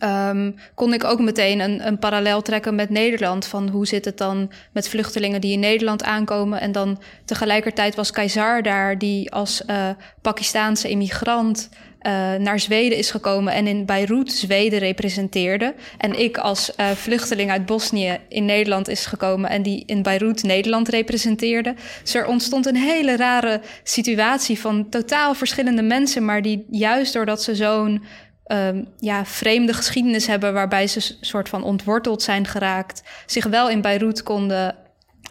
[0.02, 3.46] Um, kon ik ook meteen een, een, parallel trekken met Nederland.
[3.46, 6.60] Van hoe zit het dan met vluchtelingen die in Nederland aankomen?
[6.60, 9.88] En dan tegelijkertijd was Keizer daar, die als uh,
[10.22, 11.68] Pakistaanse immigrant
[12.02, 15.74] uh, naar Zweden is gekomen en in Beirut Zweden representeerde.
[15.98, 20.42] En ik als uh, vluchteling uit Bosnië in Nederland is gekomen en die in Beirut
[20.42, 21.74] Nederland representeerde.
[22.02, 27.42] Dus er ontstond een hele rare situatie van totaal verschillende mensen, maar die juist doordat
[27.42, 28.02] ze zo'n
[28.48, 33.80] um, ja, vreemde geschiedenis hebben waarbij ze soort van ontworteld zijn geraakt, zich wel in
[33.80, 34.76] Beirut konden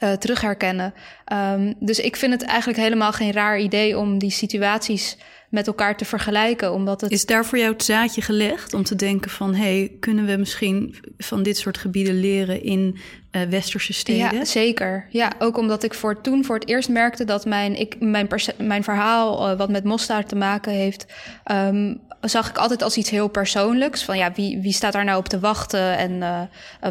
[0.04, 0.94] uh, terugherkennen.
[1.34, 5.18] Um, dus ik vind het eigenlijk helemaal geen raar idee om die situaties
[5.50, 6.74] met elkaar te vergelijken.
[6.74, 7.12] Omdat het...
[7.12, 9.56] Is daar voor jou het zaadje gelegd om te denken van...
[9.56, 12.98] hey, kunnen we misschien van dit soort gebieden leren in
[13.32, 14.36] uh, westerse steden?
[14.36, 15.08] Ja, zeker.
[15.10, 18.28] Ja, ook omdat ik voor toen voor het eerst merkte dat mijn, ik, mijn,
[18.58, 19.52] mijn verhaal...
[19.52, 21.06] Uh, wat met Mostar te maken heeft...
[21.52, 24.04] Um, zag ik altijd als iets heel persoonlijks.
[24.04, 25.98] Van ja, wie, wie staat daar nou op te wachten?
[25.98, 26.42] En uh,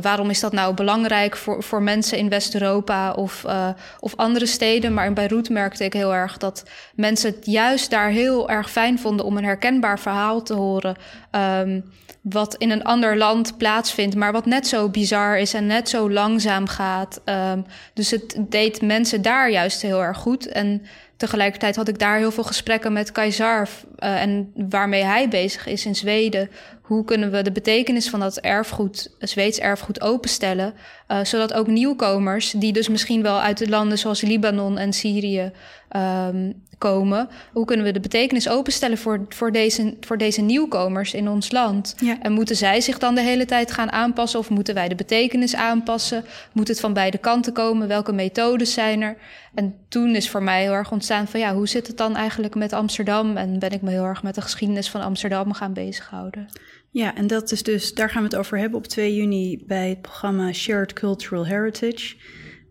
[0.01, 3.69] waarom is dat nou belangrijk voor, voor mensen in West-Europa of, uh,
[4.01, 4.95] of andere steden?
[4.95, 8.99] Maar in Beirut merkte ik heel erg dat mensen het juist daar heel erg fijn
[8.99, 10.97] vonden om een herkenbaar verhaal te horen.
[11.31, 11.85] Um,
[12.23, 16.11] wat in een ander land plaatsvindt, maar wat net zo bizar is en net zo
[16.11, 17.21] langzaam gaat.
[17.25, 20.47] Um, dus het deed mensen daar juist heel erg goed.
[20.47, 20.87] En
[21.17, 25.87] tegelijkertijd had ik daar heel veel gesprekken met Keizer uh, en waarmee hij bezig is
[25.87, 26.51] in Zweden.
[26.83, 30.75] Hoe kunnen we de betekenis van dat erfgoed, Zweeds erfgoed, openstellen?
[31.09, 35.53] Uh, zodat ook nieuwkomers, die dus misschien wel uit de landen zoals Libanon en Syrië
[35.97, 37.29] um, komen.
[37.53, 41.95] Hoe kunnen we de betekenis openstellen voor, voor, deze, voor deze nieuwkomers in ons land?
[42.01, 42.23] Ja.
[42.23, 45.55] En moeten zij zich dan de hele tijd gaan aanpassen of moeten wij de betekenis
[45.55, 46.25] aanpassen?
[46.53, 47.89] Moet het van beide kanten komen?
[47.89, 49.17] Welke methodes zijn er?
[49.55, 52.55] En toen is voor mij heel erg ontstaan van ja, hoe zit het dan eigenlijk
[52.55, 53.37] met Amsterdam?
[53.37, 56.49] En ben ik me heel erg met de geschiedenis van Amsterdam gaan bezighouden.
[56.91, 59.89] Ja, en dat is dus, daar gaan we het over hebben op 2 juni bij
[59.89, 62.15] het programma Shared Cultural Heritage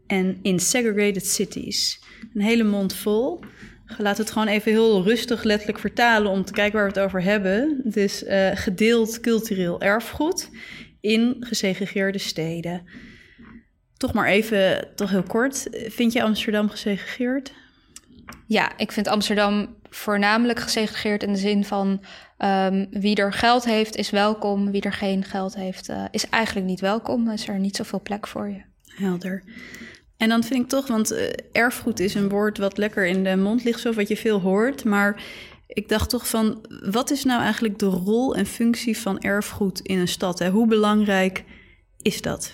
[0.08, 2.00] en in Segregated Cities.
[2.34, 3.40] Een hele mond vol.
[3.98, 7.24] Laat het gewoon even heel rustig letterlijk vertalen om te kijken waar we het over
[7.24, 7.82] hebben.
[7.84, 10.50] Dus uh, gedeeld cultureel erfgoed
[11.02, 12.84] in gesegregeerde steden.
[13.98, 15.68] Toch maar even, toch heel kort.
[15.72, 17.54] Vind je Amsterdam gesegregeerd?
[18.48, 22.04] Ja, ik vind Amsterdam voornamelijk gesegregeerd in de zin van
[22.38, 26.68] um, wie er geld heeft is welkom, wie er geen geld heeft uh, is eigenlijk
[26.68, 27.30] niet welkom.
[27.30, 28.62] Is er niet zoveel plek voor je.
[28.86, 29.44] Helder.
[30.26, 31.20] En dan vind ik toch, want uh,
[31.52, 34.84] erfgoed is een woord wat lekker in de mond ligt, zo wat je veel hoort.
[34.84, 35.24] Maar
[35.68, 40.00] ik dacht toch van, wat is nou eigenlijk de rol en functie van erfgoed in
[40.00, 40.40] een stad?
[40.40, 40.50] Hè?
[40.50, 41.44] Hoe belangrijk
[42.02, 42.52] is dat?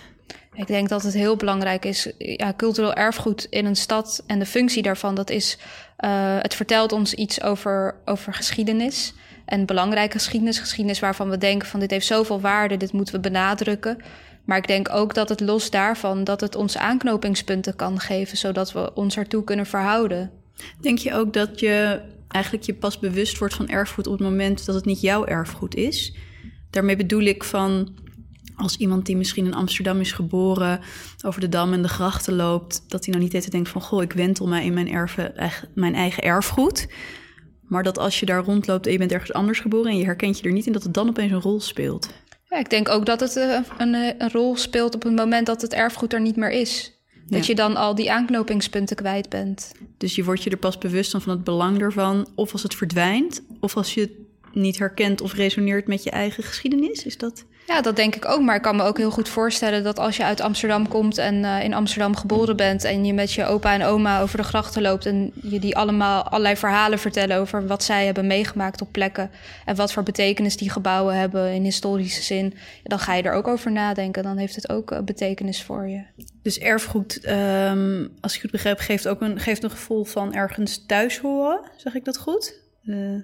[0.53, 2.11] Ik denk dat het heel belangrijk is.
[2.17, 5.57] Ja, cultureel erfgoed in een stad en de functie daarvan, dat is.
[5.99, 9.13] Uh, het vertelt ons iets over, over geschiedenis.
[9.45, 10.59] En belangrijke geschiedenis.
[10.59, 13.97] Geschiedenis waarvan we denken van dit heeft zoveel waarde, dit moeten we benadrukken.
[14.45, 18.71] Maar ik denk ook dat het los daarvan dat het ons aanknopingspunten kan geven, zodat
[18.71, 20.31] we ons ertoe kunnen verhouden.
[20.79, 24.65] Denk je ook dat je eigenlijk je pas bewust wordt van erfgoed op het moment
[24.65, 26.15] dat het niet jouw erfgoed is?
[26.69, 27.95] Daarmee bedoel ik van
[28.55, 30.79] als iemand die misschien in Amsterdam is geboren,
[31.25, 34.01] over de dam en de grachten loopt, dat hij nou niet even denkt van goh,
[34.01, 35.09] ik wentel mij in mijn,
[35.73, 36.87] mijn eigen erfgoed.
[37.61, 40.39] Maar dat als je daar rondloopt en je bent ergens anders geboren en je herkent
[40.39, 42.09] je er niet in, dat het dan opeens een rol speelt.
[42.51, 45.61] Ja, ik denk ook dat het uh, een, een, rol speelt op het moment dat
[45.61, 47.01] het erfgoed er niet meer is.
[47.13, 47.37] Ja.
[47.37, 49.71] Dat je dan al die aanknopingspunten kwijt bent.
[49.97, 52.75] Dus je wordt je er pas bewust van, van het belang ervan, of als het
[52.75, 54.11] verdwijnt, of als je het
[54.53, 57.05] niet herkent of resoneert met je eigen geschiedenis.
[57.05, 57.45] Is dat?
[57.71, 58.41] Ja, dat denk ik ook.
[58.41, 61.35] Maar ik kan me ook heel goed voorstellen dat als je uit Amsterdam komt en
[61.35, 64.81] uh, in Amsterdam geboren bent en je met je opa en oma over de grachten
[64.81, 69.31] loopt en je die allemaal allerlei verhalen vertellen over wat zij hebben meegemaakt op plekken
[69.65, 72.53] en wat voor betekenis die gebouwen hebben in historische zin,
[72.83, 74.23] dan ga je er ook over nadenken.
[74.23, 76.03] Dan heeft het ook uh, betekenis voor je.
[76.41, 80.85] Dus erfgoed, um, als ik het begrijp, geeft ook een, geeft een gevoel van ergens
[80.85, 81.59] thuis horen.
[81.77, 82.59] Zeg ik dat goed?
[82.83, 83.21] Uh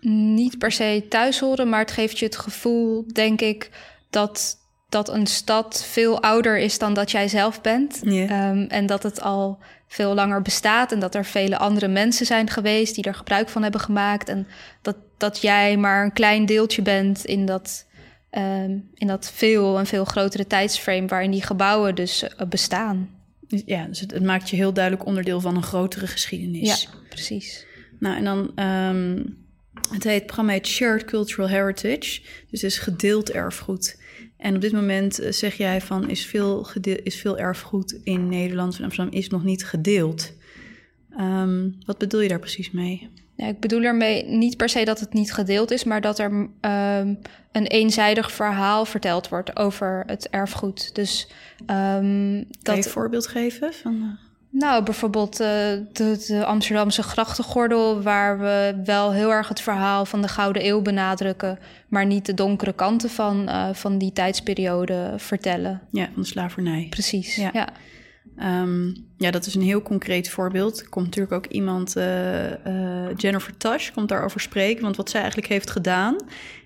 [0.00, 3.70] niet per se thuis horen, maar het geeft je het gevoel, denk ik,
[4.10, 4.56] dat,
[4.88, 8.00] dat een stad veel ouder is dan dat jij zelf bent.
[8.02, 8.50] Yeah.
[8.50, 12.50] Um, en dat het al veel langer bestaat en dat er vele andere mensen zijn
[12.50, 14.28] geweest die er gebruik van hebben gemaakt.
[14.28, 14.46] En
[14.82, 17.86] dat, dat jij maar een klein deeltje bent in dat,
[18.30, 23.08] um, in dat veel en veel grotere tijdsframe waarin die gebouwen dus uh, bestaan.
[23.46, 26.82] ja, dus het, het maakt je heel duidelijk onderdeel van een grotere geschiedenis.
[26.82, 27.66] Ja, precies.
[27.98, 29.22] Nou, en dan, ehm,
[29.92, 33.98] het heet, programma heet Shared Cultural Heritage, dus het is gedeeld erfgoed.
[34.36, 38.78] En op dit moment eh, zeg jij van, is veel, is veel erfgoed in Nederland
[38.78, 40.32] en Amsterdam is nog niet gedeeld.
[41.16, 43.10] Ehm, wat bedoel je daar precies mee?
[43.34, 46.48] Ja, ik bedoel ermee niet per se dat het niet gedeeld is, maar dat er
[46.60, 47.14] ehm,
[47.52, 50.94] een eenzijdig verhaal verteld wordt over het erfgoed.
[50.94, 51.28] Dus
[51.60, 52.76] um, Kan dat.
[52.76, 53.72] je een voorbeeld geven?
[53.72, 55.46] Van, eh, Nou, bijvoorbeeld eh,
[55.92, 60.80] de, de Amsterdamse grachtengordel, waar we wel heel erg het verhaal van de Gouden Eeuw
[60.80, 61.58] benadrukken,
[61.88, 65.80] maar niet de donkere kanten van, eh, van die tijdsperiode vertellen.
[65.90, 66.86] ja, van de slavernij.
[66.90, 67.36] Precies.
[67.36, 67.50] Ja.
[67.52, 67.68] Ja.
[68.36, 68.86] Ehm,
[69.16, 70.80] ja, dat is een heel concreet voorbeeld.
[70.80, 74.82] Er komt natuurlijk ook iemand, eh, Jennifer Tash, komt daarover spreken.
[74.82, 76.16] Want wat zij eigenlijk heeft gedaan,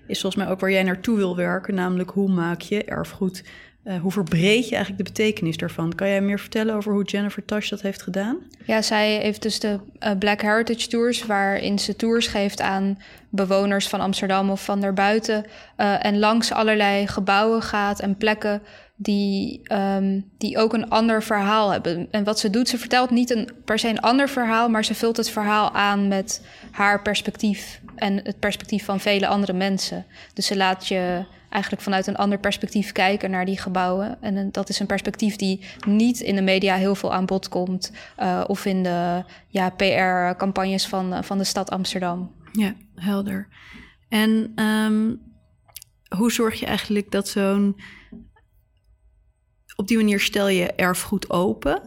[0.07, 1.75] is volgens mij ook waar jij naartoe wil werken.
[1.75, 3.43] Namelijk hoe maak je erfgoed,
[3.85, 5.95] eh, hoe verbreed je eigenlijk de betekenis daarvan?
[5.95, 8.37] Kan jij meer vertellen over hoe Jennifer Tash dat heeft gedaan?
[8.65, 12.97] Ja, zij heeft dus de eh, Black Heritage Tours, waarin ze tours geeft aan
[13.29, 15.45] bewoners van Amsterdam of van daarbuiten.
[15.75, 18.61] eh, en langs allerlei gebouwen gaat en plekken
[18.95, 22.07] die, ehm, die ook een ander verhaal hebben.
[22.11, 24.95] En wat ze doet, ze vertelt niet een, per se een ander verhaal, maar ze
[24.95, 30.05] vult het verhaal aan met haar perspectief en het perspectief van vele andere mensen.
[30.33, 34.21] Dus ze laat je eigenlijk vanuit een ander perspectief kijken naar die gebouwen.
[34.21, 37.91] En dat is een perspectief die niet in de media heel veel aan bod komt.
[38.15, 42.31] eh, of in de ja, PR-campagnes van, eh, van de stad Amsterdam.
[42.51, 43.47] Ja, helder.
[44.09, 45.15] En ehm,
[46.17, 47.75] hoe zorg je eigenlijk dat zo'n...
[49.75, 51.81] Op die manier stel je erfgoed open.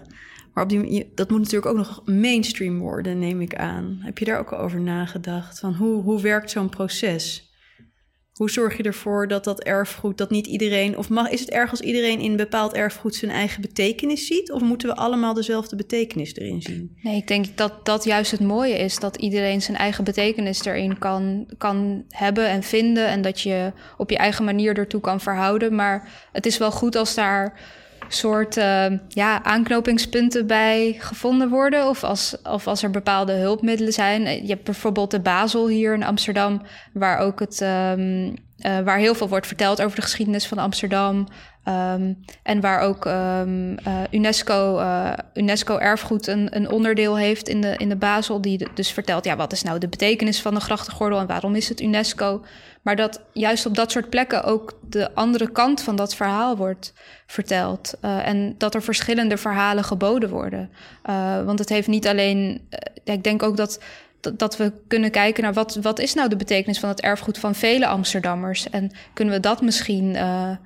[0.55, 3.99] Maar op die dat moet natuurlijk ook nog mainstream worden, neem ik aan.
[4.01, 5.59] Heb je daar ook over nagedacht?
[5.59, 7.48] Van hoe, hoe werkt zo'n proces?
[8.39, 10.99] Hoe zorg je ervoor dat dat erfgoed, dat niet iedereen...
[10.99, 14.53] Of mag, is het erg als iedereen in bepaald erfgoed zijn eigen betekenis ziet?
[14.53, 16.97] Of moeten we allemaal dezelfde betekenis erin zien?
[17.03, 18.99] Nee, ik denk dat dat juist het mooie is.
[18.99, 23.07] Dat iedereen zijn eigen betekenis erin kan, kan hebben en vinden.
[23.07, 25.75] En dat je op je eigen manier ertoe kan verhouden.
[25.75, 27.61] Maar het is wel goed als daar
[28.09, 31.89] soort eh, ja, aanknopingspunten bij gevonden worden.
[31.89, 34.27] Of als, of als er bepaalde hulpmiddelen zijn.
[34.27, 37.61] Eh, Je hebt bijvoorbeeld de Basel hier in Amsterdam, waar ook het.
[37.61, 41.27] ehm, eh, waar heel veel wordt verteld over de geschiedenis van Amsterdam.
[41.65, 44.81] Ehm, en waar ook ehm, eh, UNESCO,
[45.35, 48.41] UNESCO erfgoed een, een onderdeel heeft in de, in de Basel.
[48.41, 51.69] Die dus vertelt, ja, wat is nou de betekenis van de grachtengordel en waarom is
[51.69, 52.43] het UNESCO?
[52.83, 56.93] Maar dat juist op dat soort plekken ook de andere kant van dat verhaal wordt
[57.27, 57.95] verteld.
[58.01, 60.71] Eh, en dat er verschillende verhalen geboden worden.
[61.03, 62.67] Eh, want het heeft niet alleen.
[62.69, 63.81] eh, ik denk ook dat
[64.37, 67.55] dat, we kunnen kijken naar wat, wat is nou de betekenis van het erfgoed van
[67.55, 68.71] vele Amsterdammers.
[68.71, 70.17] En kunnen we dat misschien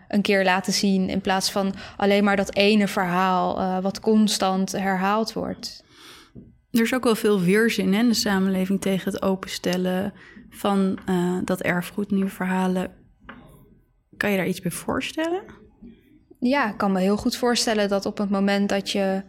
[0.09, 5.33] een keer laten zien in plaats van alleen maar dat ene verhaal wat constant herhaald
[5.33, 5.85] wordt.
[6.71, 10.13] Er is ook wel veel weerzin in de samenleving tegen het openstellen
[10.53, 12.91] van eh, dat erfgoed, nieuwe verhalen.
[14.17, 15.43] Kan je daar iets bij voorstellen?
[16.39, 19.23] Ja, ik kan me heel goed voorstellen dat op het moment dat je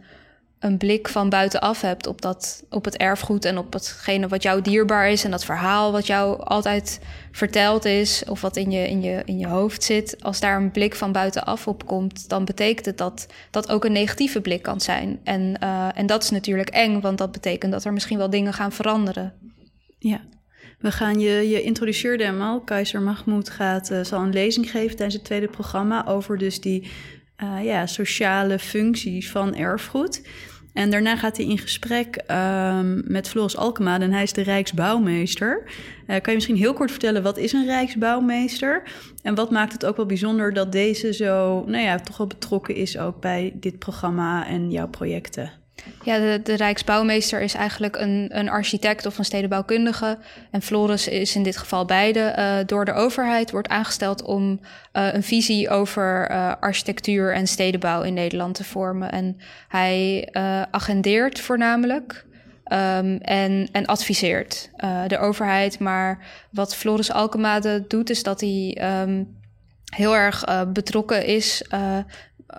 [0.64, 4.60] een blik van buitenaf hebt op, dat, op het erfgoed en op hetgene wat jou
[4.60, 7.00] dierbaar is en dat verhaal wat jou altijd
[7.32, 10.70] verteld is of wat in je, in je, in je hoofd zit, als daar een
[10.70, 14.80] blik van buitenaf op komt, dan betekent het dat dat ook een negatieve blik kan
[14.80, 15.20] zijn.
[15.24, 18.52] En, eh, en dat is natuurlijk eng, want dat betekent dat er misschien wel dingen
[18.52, 19.32] gaan veranderen.
[19.98, 20.20] Ja.
[20.84, 22.64] We gaan je, je introduceerde hem.
[22.64, 26.90] Keizer Mahmoud gaat, eh, zal een lezing geven tijdens het tweede programma over dus die
[27.36, 30.28] eh, ja, sociale functies van erfgoed.
[30.72, 35.62] En daarna gaat hij in gesprek ehm, met Floris Alkema en hij is de Rijksbouwmeester.
[36.06, 38.82] Eh, kan je misschien heel kort vertellen, wat is een Rijksbouwmeester?
[39.22, 42.74] En wat maakt het ook wel bijzonder dat deze zo, nou ja, toch wel betrokken
[42.74, 45.63] is ook bij dit programma en jouw projecten?
[46.04, 50.18] Ja, de, Rijksbouwmeester is eigenlijk een, een architect of een stedenbouwkundige.
[50.50, 52.20] En Floris is in dit geval beide.
[52.20, 54.60] eh, door de overheid wordt aangesteld om
[54.92, 59.12] eh, een visie over eh, architectuur en stedenbouw in Nederland te vormen.
[59.12, 59.36] En
[59.68, 60.28] hij
[60.70, 62.24] agendeert voornamelijk.
[62.64, 64.70] ehm, en, en adviseert
[65.06, 65.78] de overheid.
[65.78, 66.18] Maar
[66.50, 69.24] wat Floris Alkemade doet, is dat hij ehm,
[69.84, 71.62] heel erg betrokken is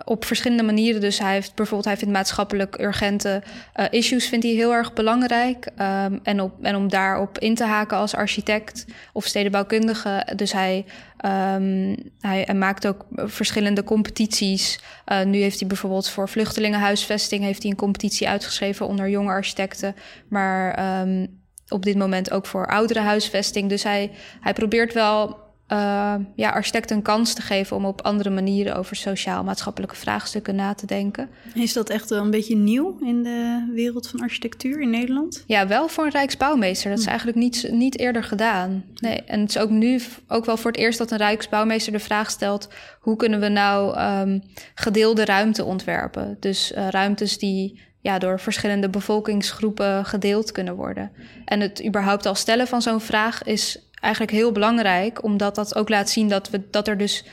[0.04, 1.00] op verschillende manieren.
[1.00, 5.68] Dus hij heeft bijvoorbeeld, hij vindt maatschappelijk urgente eh, issues vindt hij heel erg belangrijk.
[5.76, 10.26] Ehm, en, op, en om daarop in te haken als architect of stedenbouwkundige.
[10.36, 10.84] Dus hij,
[11.16, 14.80] ehm, hij, hij maakt ook verschillende competities.
[15.04, 19.94] Eh, nu heeft hij bijvoorbeeld voor vluchtelingenhuisvesting heeft hij een competitie uitgeschreven onder jonge architecten.
[20.28, 21.26] Maar ehm,
[21.68, 23.68] op dit moment ook voor ouderenhuisvesting.
[23.68, 28.30] Dus hij, hij probeert wel uh, ja, architecten een kans te geven om op andere
[28.30, 31.28] manieren over sociaal-maatschappelijke vraagstukken na te denken.
[31.54, 35.44] Is dat echt wel een beetje nieuw in de wereld van architectuur in Nederland?
[35.46, 36.90] Ja, wel voor een Rijksbouwmeester.
[36.90, 37.10] Dat is hm.
[37.10, 38.84] eigenlijk niet, niet eerder gedaan.
[38.94, 41.98] Nee, en het is ook nu ook wel voor het eerst dat een Rijksbouwmeester de
[41.98, 42.68] vraag stelt:
[43.00, 44.42] hoe kunnen we nou um,
[44.74, 46.36] gedeelde ruimte ontwerpen?
[46.40, 51.10] Dus uh, ruimtes die ja, door verschillende bevolkingsgroepen gedeeld kunnen worden.
[51.44, 55.88] En het überhaupt al stellen van zo'n vraag is eigenlijk heel belangrijk, omdat dat ook
[55.88, 57.24] laat zien dat, we, dat er dus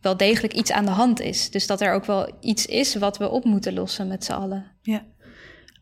[0.00, 1.50] wel degelijk iets aan de hand is.
[1.50, 4.64] Dus dat er ook wel iets is wat we op moeten lossen met z'n allen.
[4.82, 5.02] Ja.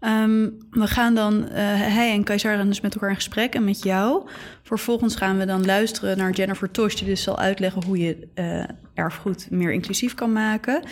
[0.01, 1.49] Um, we gaan dan, uh,
[1.97, 4.29] hij en Keizer gaan dus met elkaar in gesprek en met jou.
[4.63, 8.65] Vervolgens gaan we dan luisteren naar Jennifer Tosh, die dus zal uitleggen hoe je uh,
[8.95, 10.83] erfgoed meer inclusief kan maken.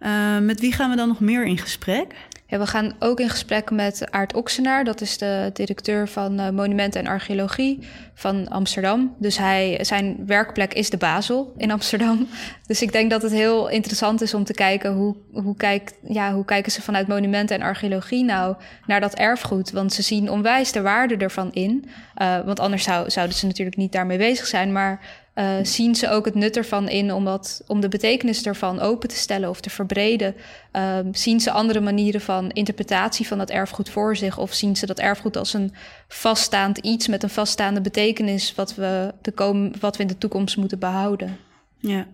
[0.00, 2.14] Uh, met wie gaan we dan nog meer in gesprek?
[2.48, 4.84] We gaan ook in gesprek met Aart Oksenaar.
[4.84, 7.78] Dat is de directeur van uh, Monumenten en Archeologie
[8.14, 9.14] van Amsterdam.
[9.18, 12.26] Dus hij, zijn werkplek is de Basel in Amsterdam.
[12.66, 14.92] Dus ik denk dat het heel interessant is om te kijken...
[14.92, 19.70] hoe, hoe, ja, hoe kijken ze vanuit Monumenten en Archeologie nou naar dat erfgoed.
[19.70, 21.84] Want ze zien onwijs de waarde ervan in.
[22.18, 24.72] Uh, want anders zou, zouden ze natuurlijk niet daarmee bezig zijn.
[24.72, 25.00] Maar
[25.34, 29.08] uh, zien ze ook het nut ervan in om, wat, om de betekenis ervan open
[29.08, 30.34] te stellen of te verbreden?
[30.72, 34.38] Uh, zien ze andere manieren van interpretatie van dat erfgoed voor zich?
[34.38, 35.72] Of zien ze dat erfgoed als een
[36.08, 40.56] vaststaand iets met een vaststaande betekenis wat we, de kom wat we in de toekomst
[40.56, 41.36] moeten behouden?
[41.78, 42.06] Ja.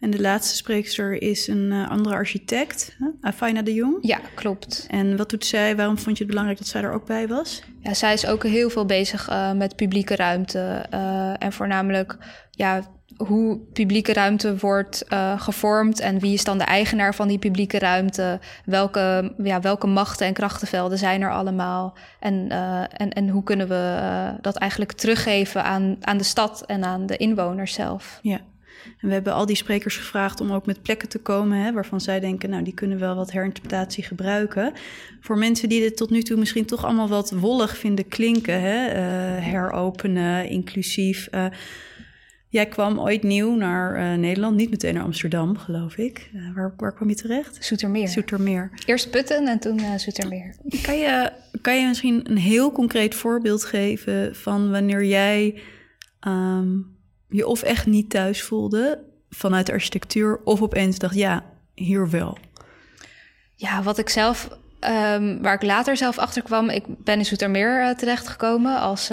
[0.00, 3.98] En de laatste spreekster is een uh, andere architect, Afaina de Jong.
[4.00, 4.86] Ja, klopt.
[4.90, 5.76] En wat doet zij?
[5.76, 7.62] Waarom vond je het belangrijk dat zij er ook bij was?
[7.80, 10.86] Ja, zij is ook heel veel bezig uh, met publieke ruimte.
[10.94, 12.16] Uh, en voornamelijk
[12.50, 12.82] ja,
[13.16, 17.78] hoe publieke ruimte wordt uh, gevormd en wie is dan de eigenaar van die publieke
[17.78, 18.40] ruimte?
[18.64, 21.96] Welke, ja, welke machten en krachtenvelden zijn er allemaal?
[22.20, 22.48] En,
[22.90, 24.00] en, en hoe kunnen we
[24.40, 28.18] dat eigenlijk teruggeven aan, aan de stad en aan de inwoners zelf?
[28.22, 28.40] Ja.
[29.00, 32.00] En we hebben al die sprekers gevraagd om ook met plekken te komen hè, waarvan
[32.00, 34.72] zij denken, nou, die kunnen wel wat herinterpretatie gebruiken.
[35.20, 38.86] Voor mensen die dit tot nu toe misschien toch allemaal wat wollig vinden klinken, hè,
[38.86, 41.28] uh, heropenen, inclusief.
[41.34, 41.46] Uh,
[42.48, 46.30] Jij kwam ooit nieuw naar uh, Nederland, niet meteen naar Amsterdam, geloof ik.
[46.34, 47.64] Uh, waar, waar kwam je terecht?
[47.64, 48.08] Zoetermeer.
[48.08, 48.70] Zoetermeer.
[48.84, 50.54] Eerst Putten en toen uh, Zoetermeer.
[50.82, 55.60] Kan je, kan je misschien een heel concreet voorbeeld geven van wanneer jij
[56.26, 56.95] um,
[57.28, 62.38] je of echt niet thuis voelde vanuit de architectuur, of opeens dacht, ja, hier wel?
[63.54, 64.48] Ja, wat ik zelf,
[64.80, 69.10] um, waar ik later zelf achter kwam, ik ben in Zoetermeer terechtgekomen als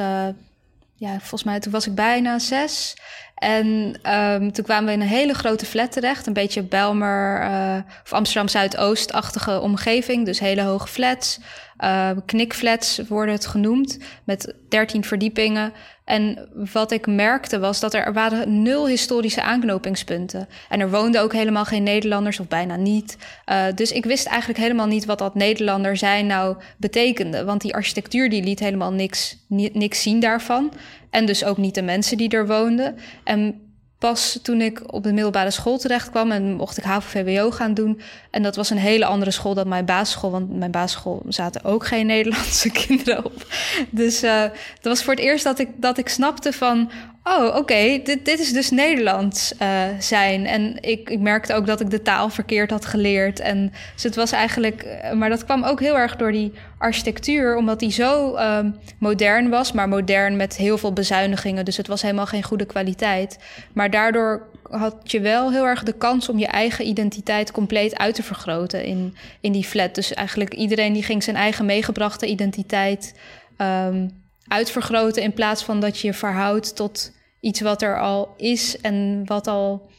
[1.03, 2.95] ja, volgens mij toen was ik bijna zes.
[3.35, 6.27] En um, toen kwamen we in een hele grote flat terecht.
[6.27, 10.25] Een beetje Belmer uh, of Amsterdam Zuidoost-achtige omgeving.
[10.25, 11.39] Dus hele hoge flats.
[11.79, 13.97] Uh, knikflats worden het genoemd.
[14.23, 15.73] Met 13 verdiepingen.
[16.03, 20.47] En wat ik merkte was dat er, er waren nul historische aanknopingspunten.
[20.69, 23.17] En er woonden ook helemaal geen Nederlanders, of bijna niet.
[23.49, 27.43] Uh, dus ik wist eigenlijk helemaal niet wat dat Nederlander zijn nou betekende.
[27.43, 30.73] Want die architectuur die liet helemaal niks, niks zien daarvan.
[31.09, 32.97] En dus ook niet de mensen die er woonden.
[33.23, 33.61] En
[34.09, 38.01] pas toen ik op de middelbare school terecht kwam en mocht ik HAVO-VWO gaan doen.
[38.31, 41.85] En dat was een hele andere school dan mijn basisschool, want mijn basisschool zaten ook
[41.85, 43.47] geen Nederlandse kinderen op.
[43.89, 46.91] Dus uh, dat was voor het eerst dat ik, dat ik snapte van,
[47.23, 50.45] oh, oké, dit, dit is dus Nederlands uh, zijn.
[50.45, 53.39] En ik, ik merkte ook dat ik de taal verkeerd had geleerd.
[53.39, 57.55] En dus het was eigenlijk, eh, maar dat kwam ook heel erg door die architectuur,
[57.55, 58.59] omdat die zo uh,
[58.97, 61.65] modern was, maar modern met heel veel bezuinigingen.
[61.65, 63.37] Dus het was helemaal geen goede kwaliteit.
[63.73, 68.15] Maar daardoor had je wel heel erg de kans om je eigen identiteit compleet uit
[68.15, 69.95] te vergroten in, in die flat.
[69.95, 73.13] Dus eigenlijk iedereen die ging zijn eigen meegebrachte identiteit.
[73.57, 78.81] Um, uitvergroten in plaats van dat je je verhoudt tot iets wat er al is
[78.81, 79.91] en wat al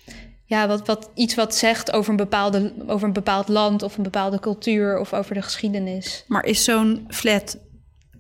[0.47, 4.03] ja, wat, wat, iets wat zegt over een, bepaalde, over een bepaald land of een
[4.03, 6.25] bepaalde cultuur of over de geschiedenis.
[6.29, 7.59] Maar is zo'n flat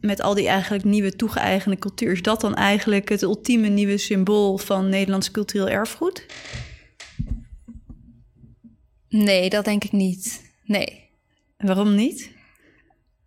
[0.01, 4.59] met al die eigenlijk nieuwe toegeëigende cultuur, is dat dan eigenlijk het ultieme nieuwe symbool
[4.59, 6.27] van Nederlands cultureel erfgoed?
[9.09, 10.53] Nee, dat denk ik niet.
[10.65, 11.11] Nee.
[11.57, 12.31] waarom niet?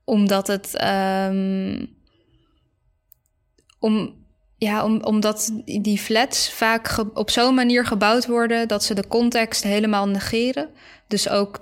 [0.03, 0.83] Omdat het.
[0.83, 1.95] Um,
[3.79, 4.13] om,
[4.57, 9.63] ja, om, omdat die flats vaak op zo'n manier gebouwd worden dat ze de context
[9.63, 10.69] helemaal negeren.
[11.07, 11.59] Dus ook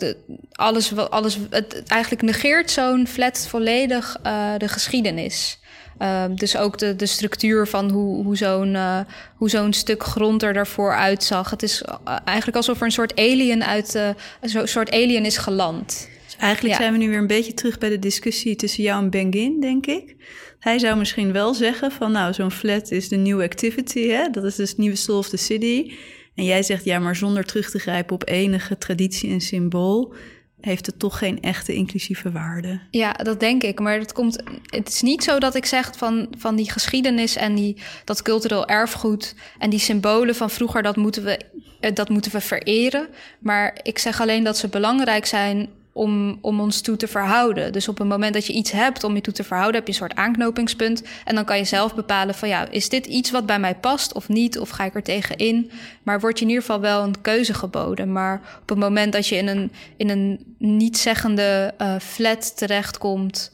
[0.51, 5.59] alles, alles, het, eigenlijk negeert zo'n flat volledig uh, de geschiedenis.
[5.99, 8.99] Uh, dus ook de, de structuur van hoe, hoe zo'n uh,
[9.35, 11.49] hoe zo'n stuk grond er daarvoor uitzag.
[11.49, 11.83] Het is
[12.25, 13.93] eigenlijk alsof er een soort alien uit
[14.41, 16.07] een soort alien is geland
[16.39, 16.81] Eigenlijk Ja.
[16.81, 19.85] zijn we nu weer een beetje terug bij de discussie tussen jou en Bengin, denk
[19.85, 20.15] ik.
[20.59, 24.29] Hij zou misschien wel zeggen van nou, zo'n flat is de nieuwe activity, hè?
[24.29, 25.91] dat is dus het nieuwe soul of the city.
[26.35, 30.13] En jij zegt ja, maar zonder terug te grijpen op enige traditie en symbool,
[30.61, 32.79] heeft het toch geen echte inclusieve waarde.
[32.91, 33.79] Ja, dat denk ik.
[33.79, 37.55] Maar het, komt, het is niet zo dat ik zeg van, van die geschiedenis en
[37.55, 41.39] die, dat cultureel erfgoed en die symbolen van vroeger, dat moeten, we,
[41.79, 43.07] eh, dat moeten we vereren.
[43.39, 47.73] Maar ik zeg alleen dat ze belangrijk zijn om, om ons toe te verhouden.
[47.73, 49.91] Dus op het moment dat je iets hebt om je toe te verhouden, heb je
[49.91, 51.03] een soort aanknopingspunt.
[51.25, 54.13] En dan kan je zelf bepalen van ja, is dit iets wat bij mij past
[54.13, 54.59] of niet?
[54.59, 55.71] Of ga ik er tegen in?
[56.03, 58.11] Maar wordt je in ieder geval wel een keuze geboden.
[58.11, 63.51] Maar op het moment dat je in een, in een niet-zeggende eh, flat terechtkomt,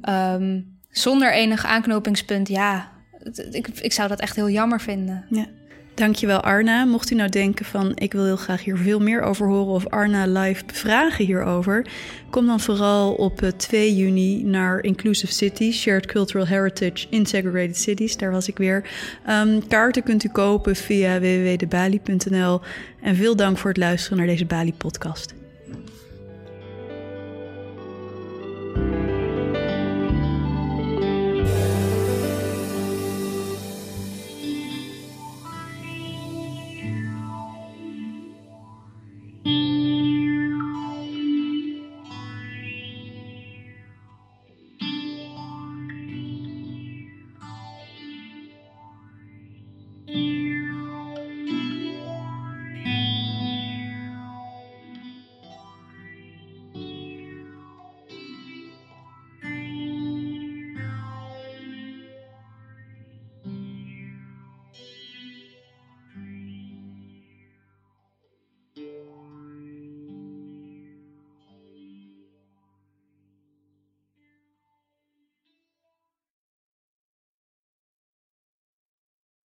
[0.00, 2.90] ehm, zonder enig aanknopingspunt, ja,
[3.50, 5.24] ik, ik zou dat echt heel jammer vinden.
[5.30, 5.46] Ja.
[5.94, 6.84] Dankjewel Arna.
[6.84, 9.88] Mocht u nou denken van ik wil heel graag hier veel meer over horen of
[9.88, 11.86] Arna live bevragen hierover,
[12.30, 17.76] kom dan vooral op eh, 2 juni naar Inclusive Cities, Shared Cultural Heritage in Segregated
[17.76, 18.16] Cities.
[18.16, 18.90] Daar was ik weer.
[19.26, 22.60] Ehm, kaarten kunt u kopen via www.debali.nl.
[23.00, 25.43] En veel dank voor het luisteren naar deze Bali podcast.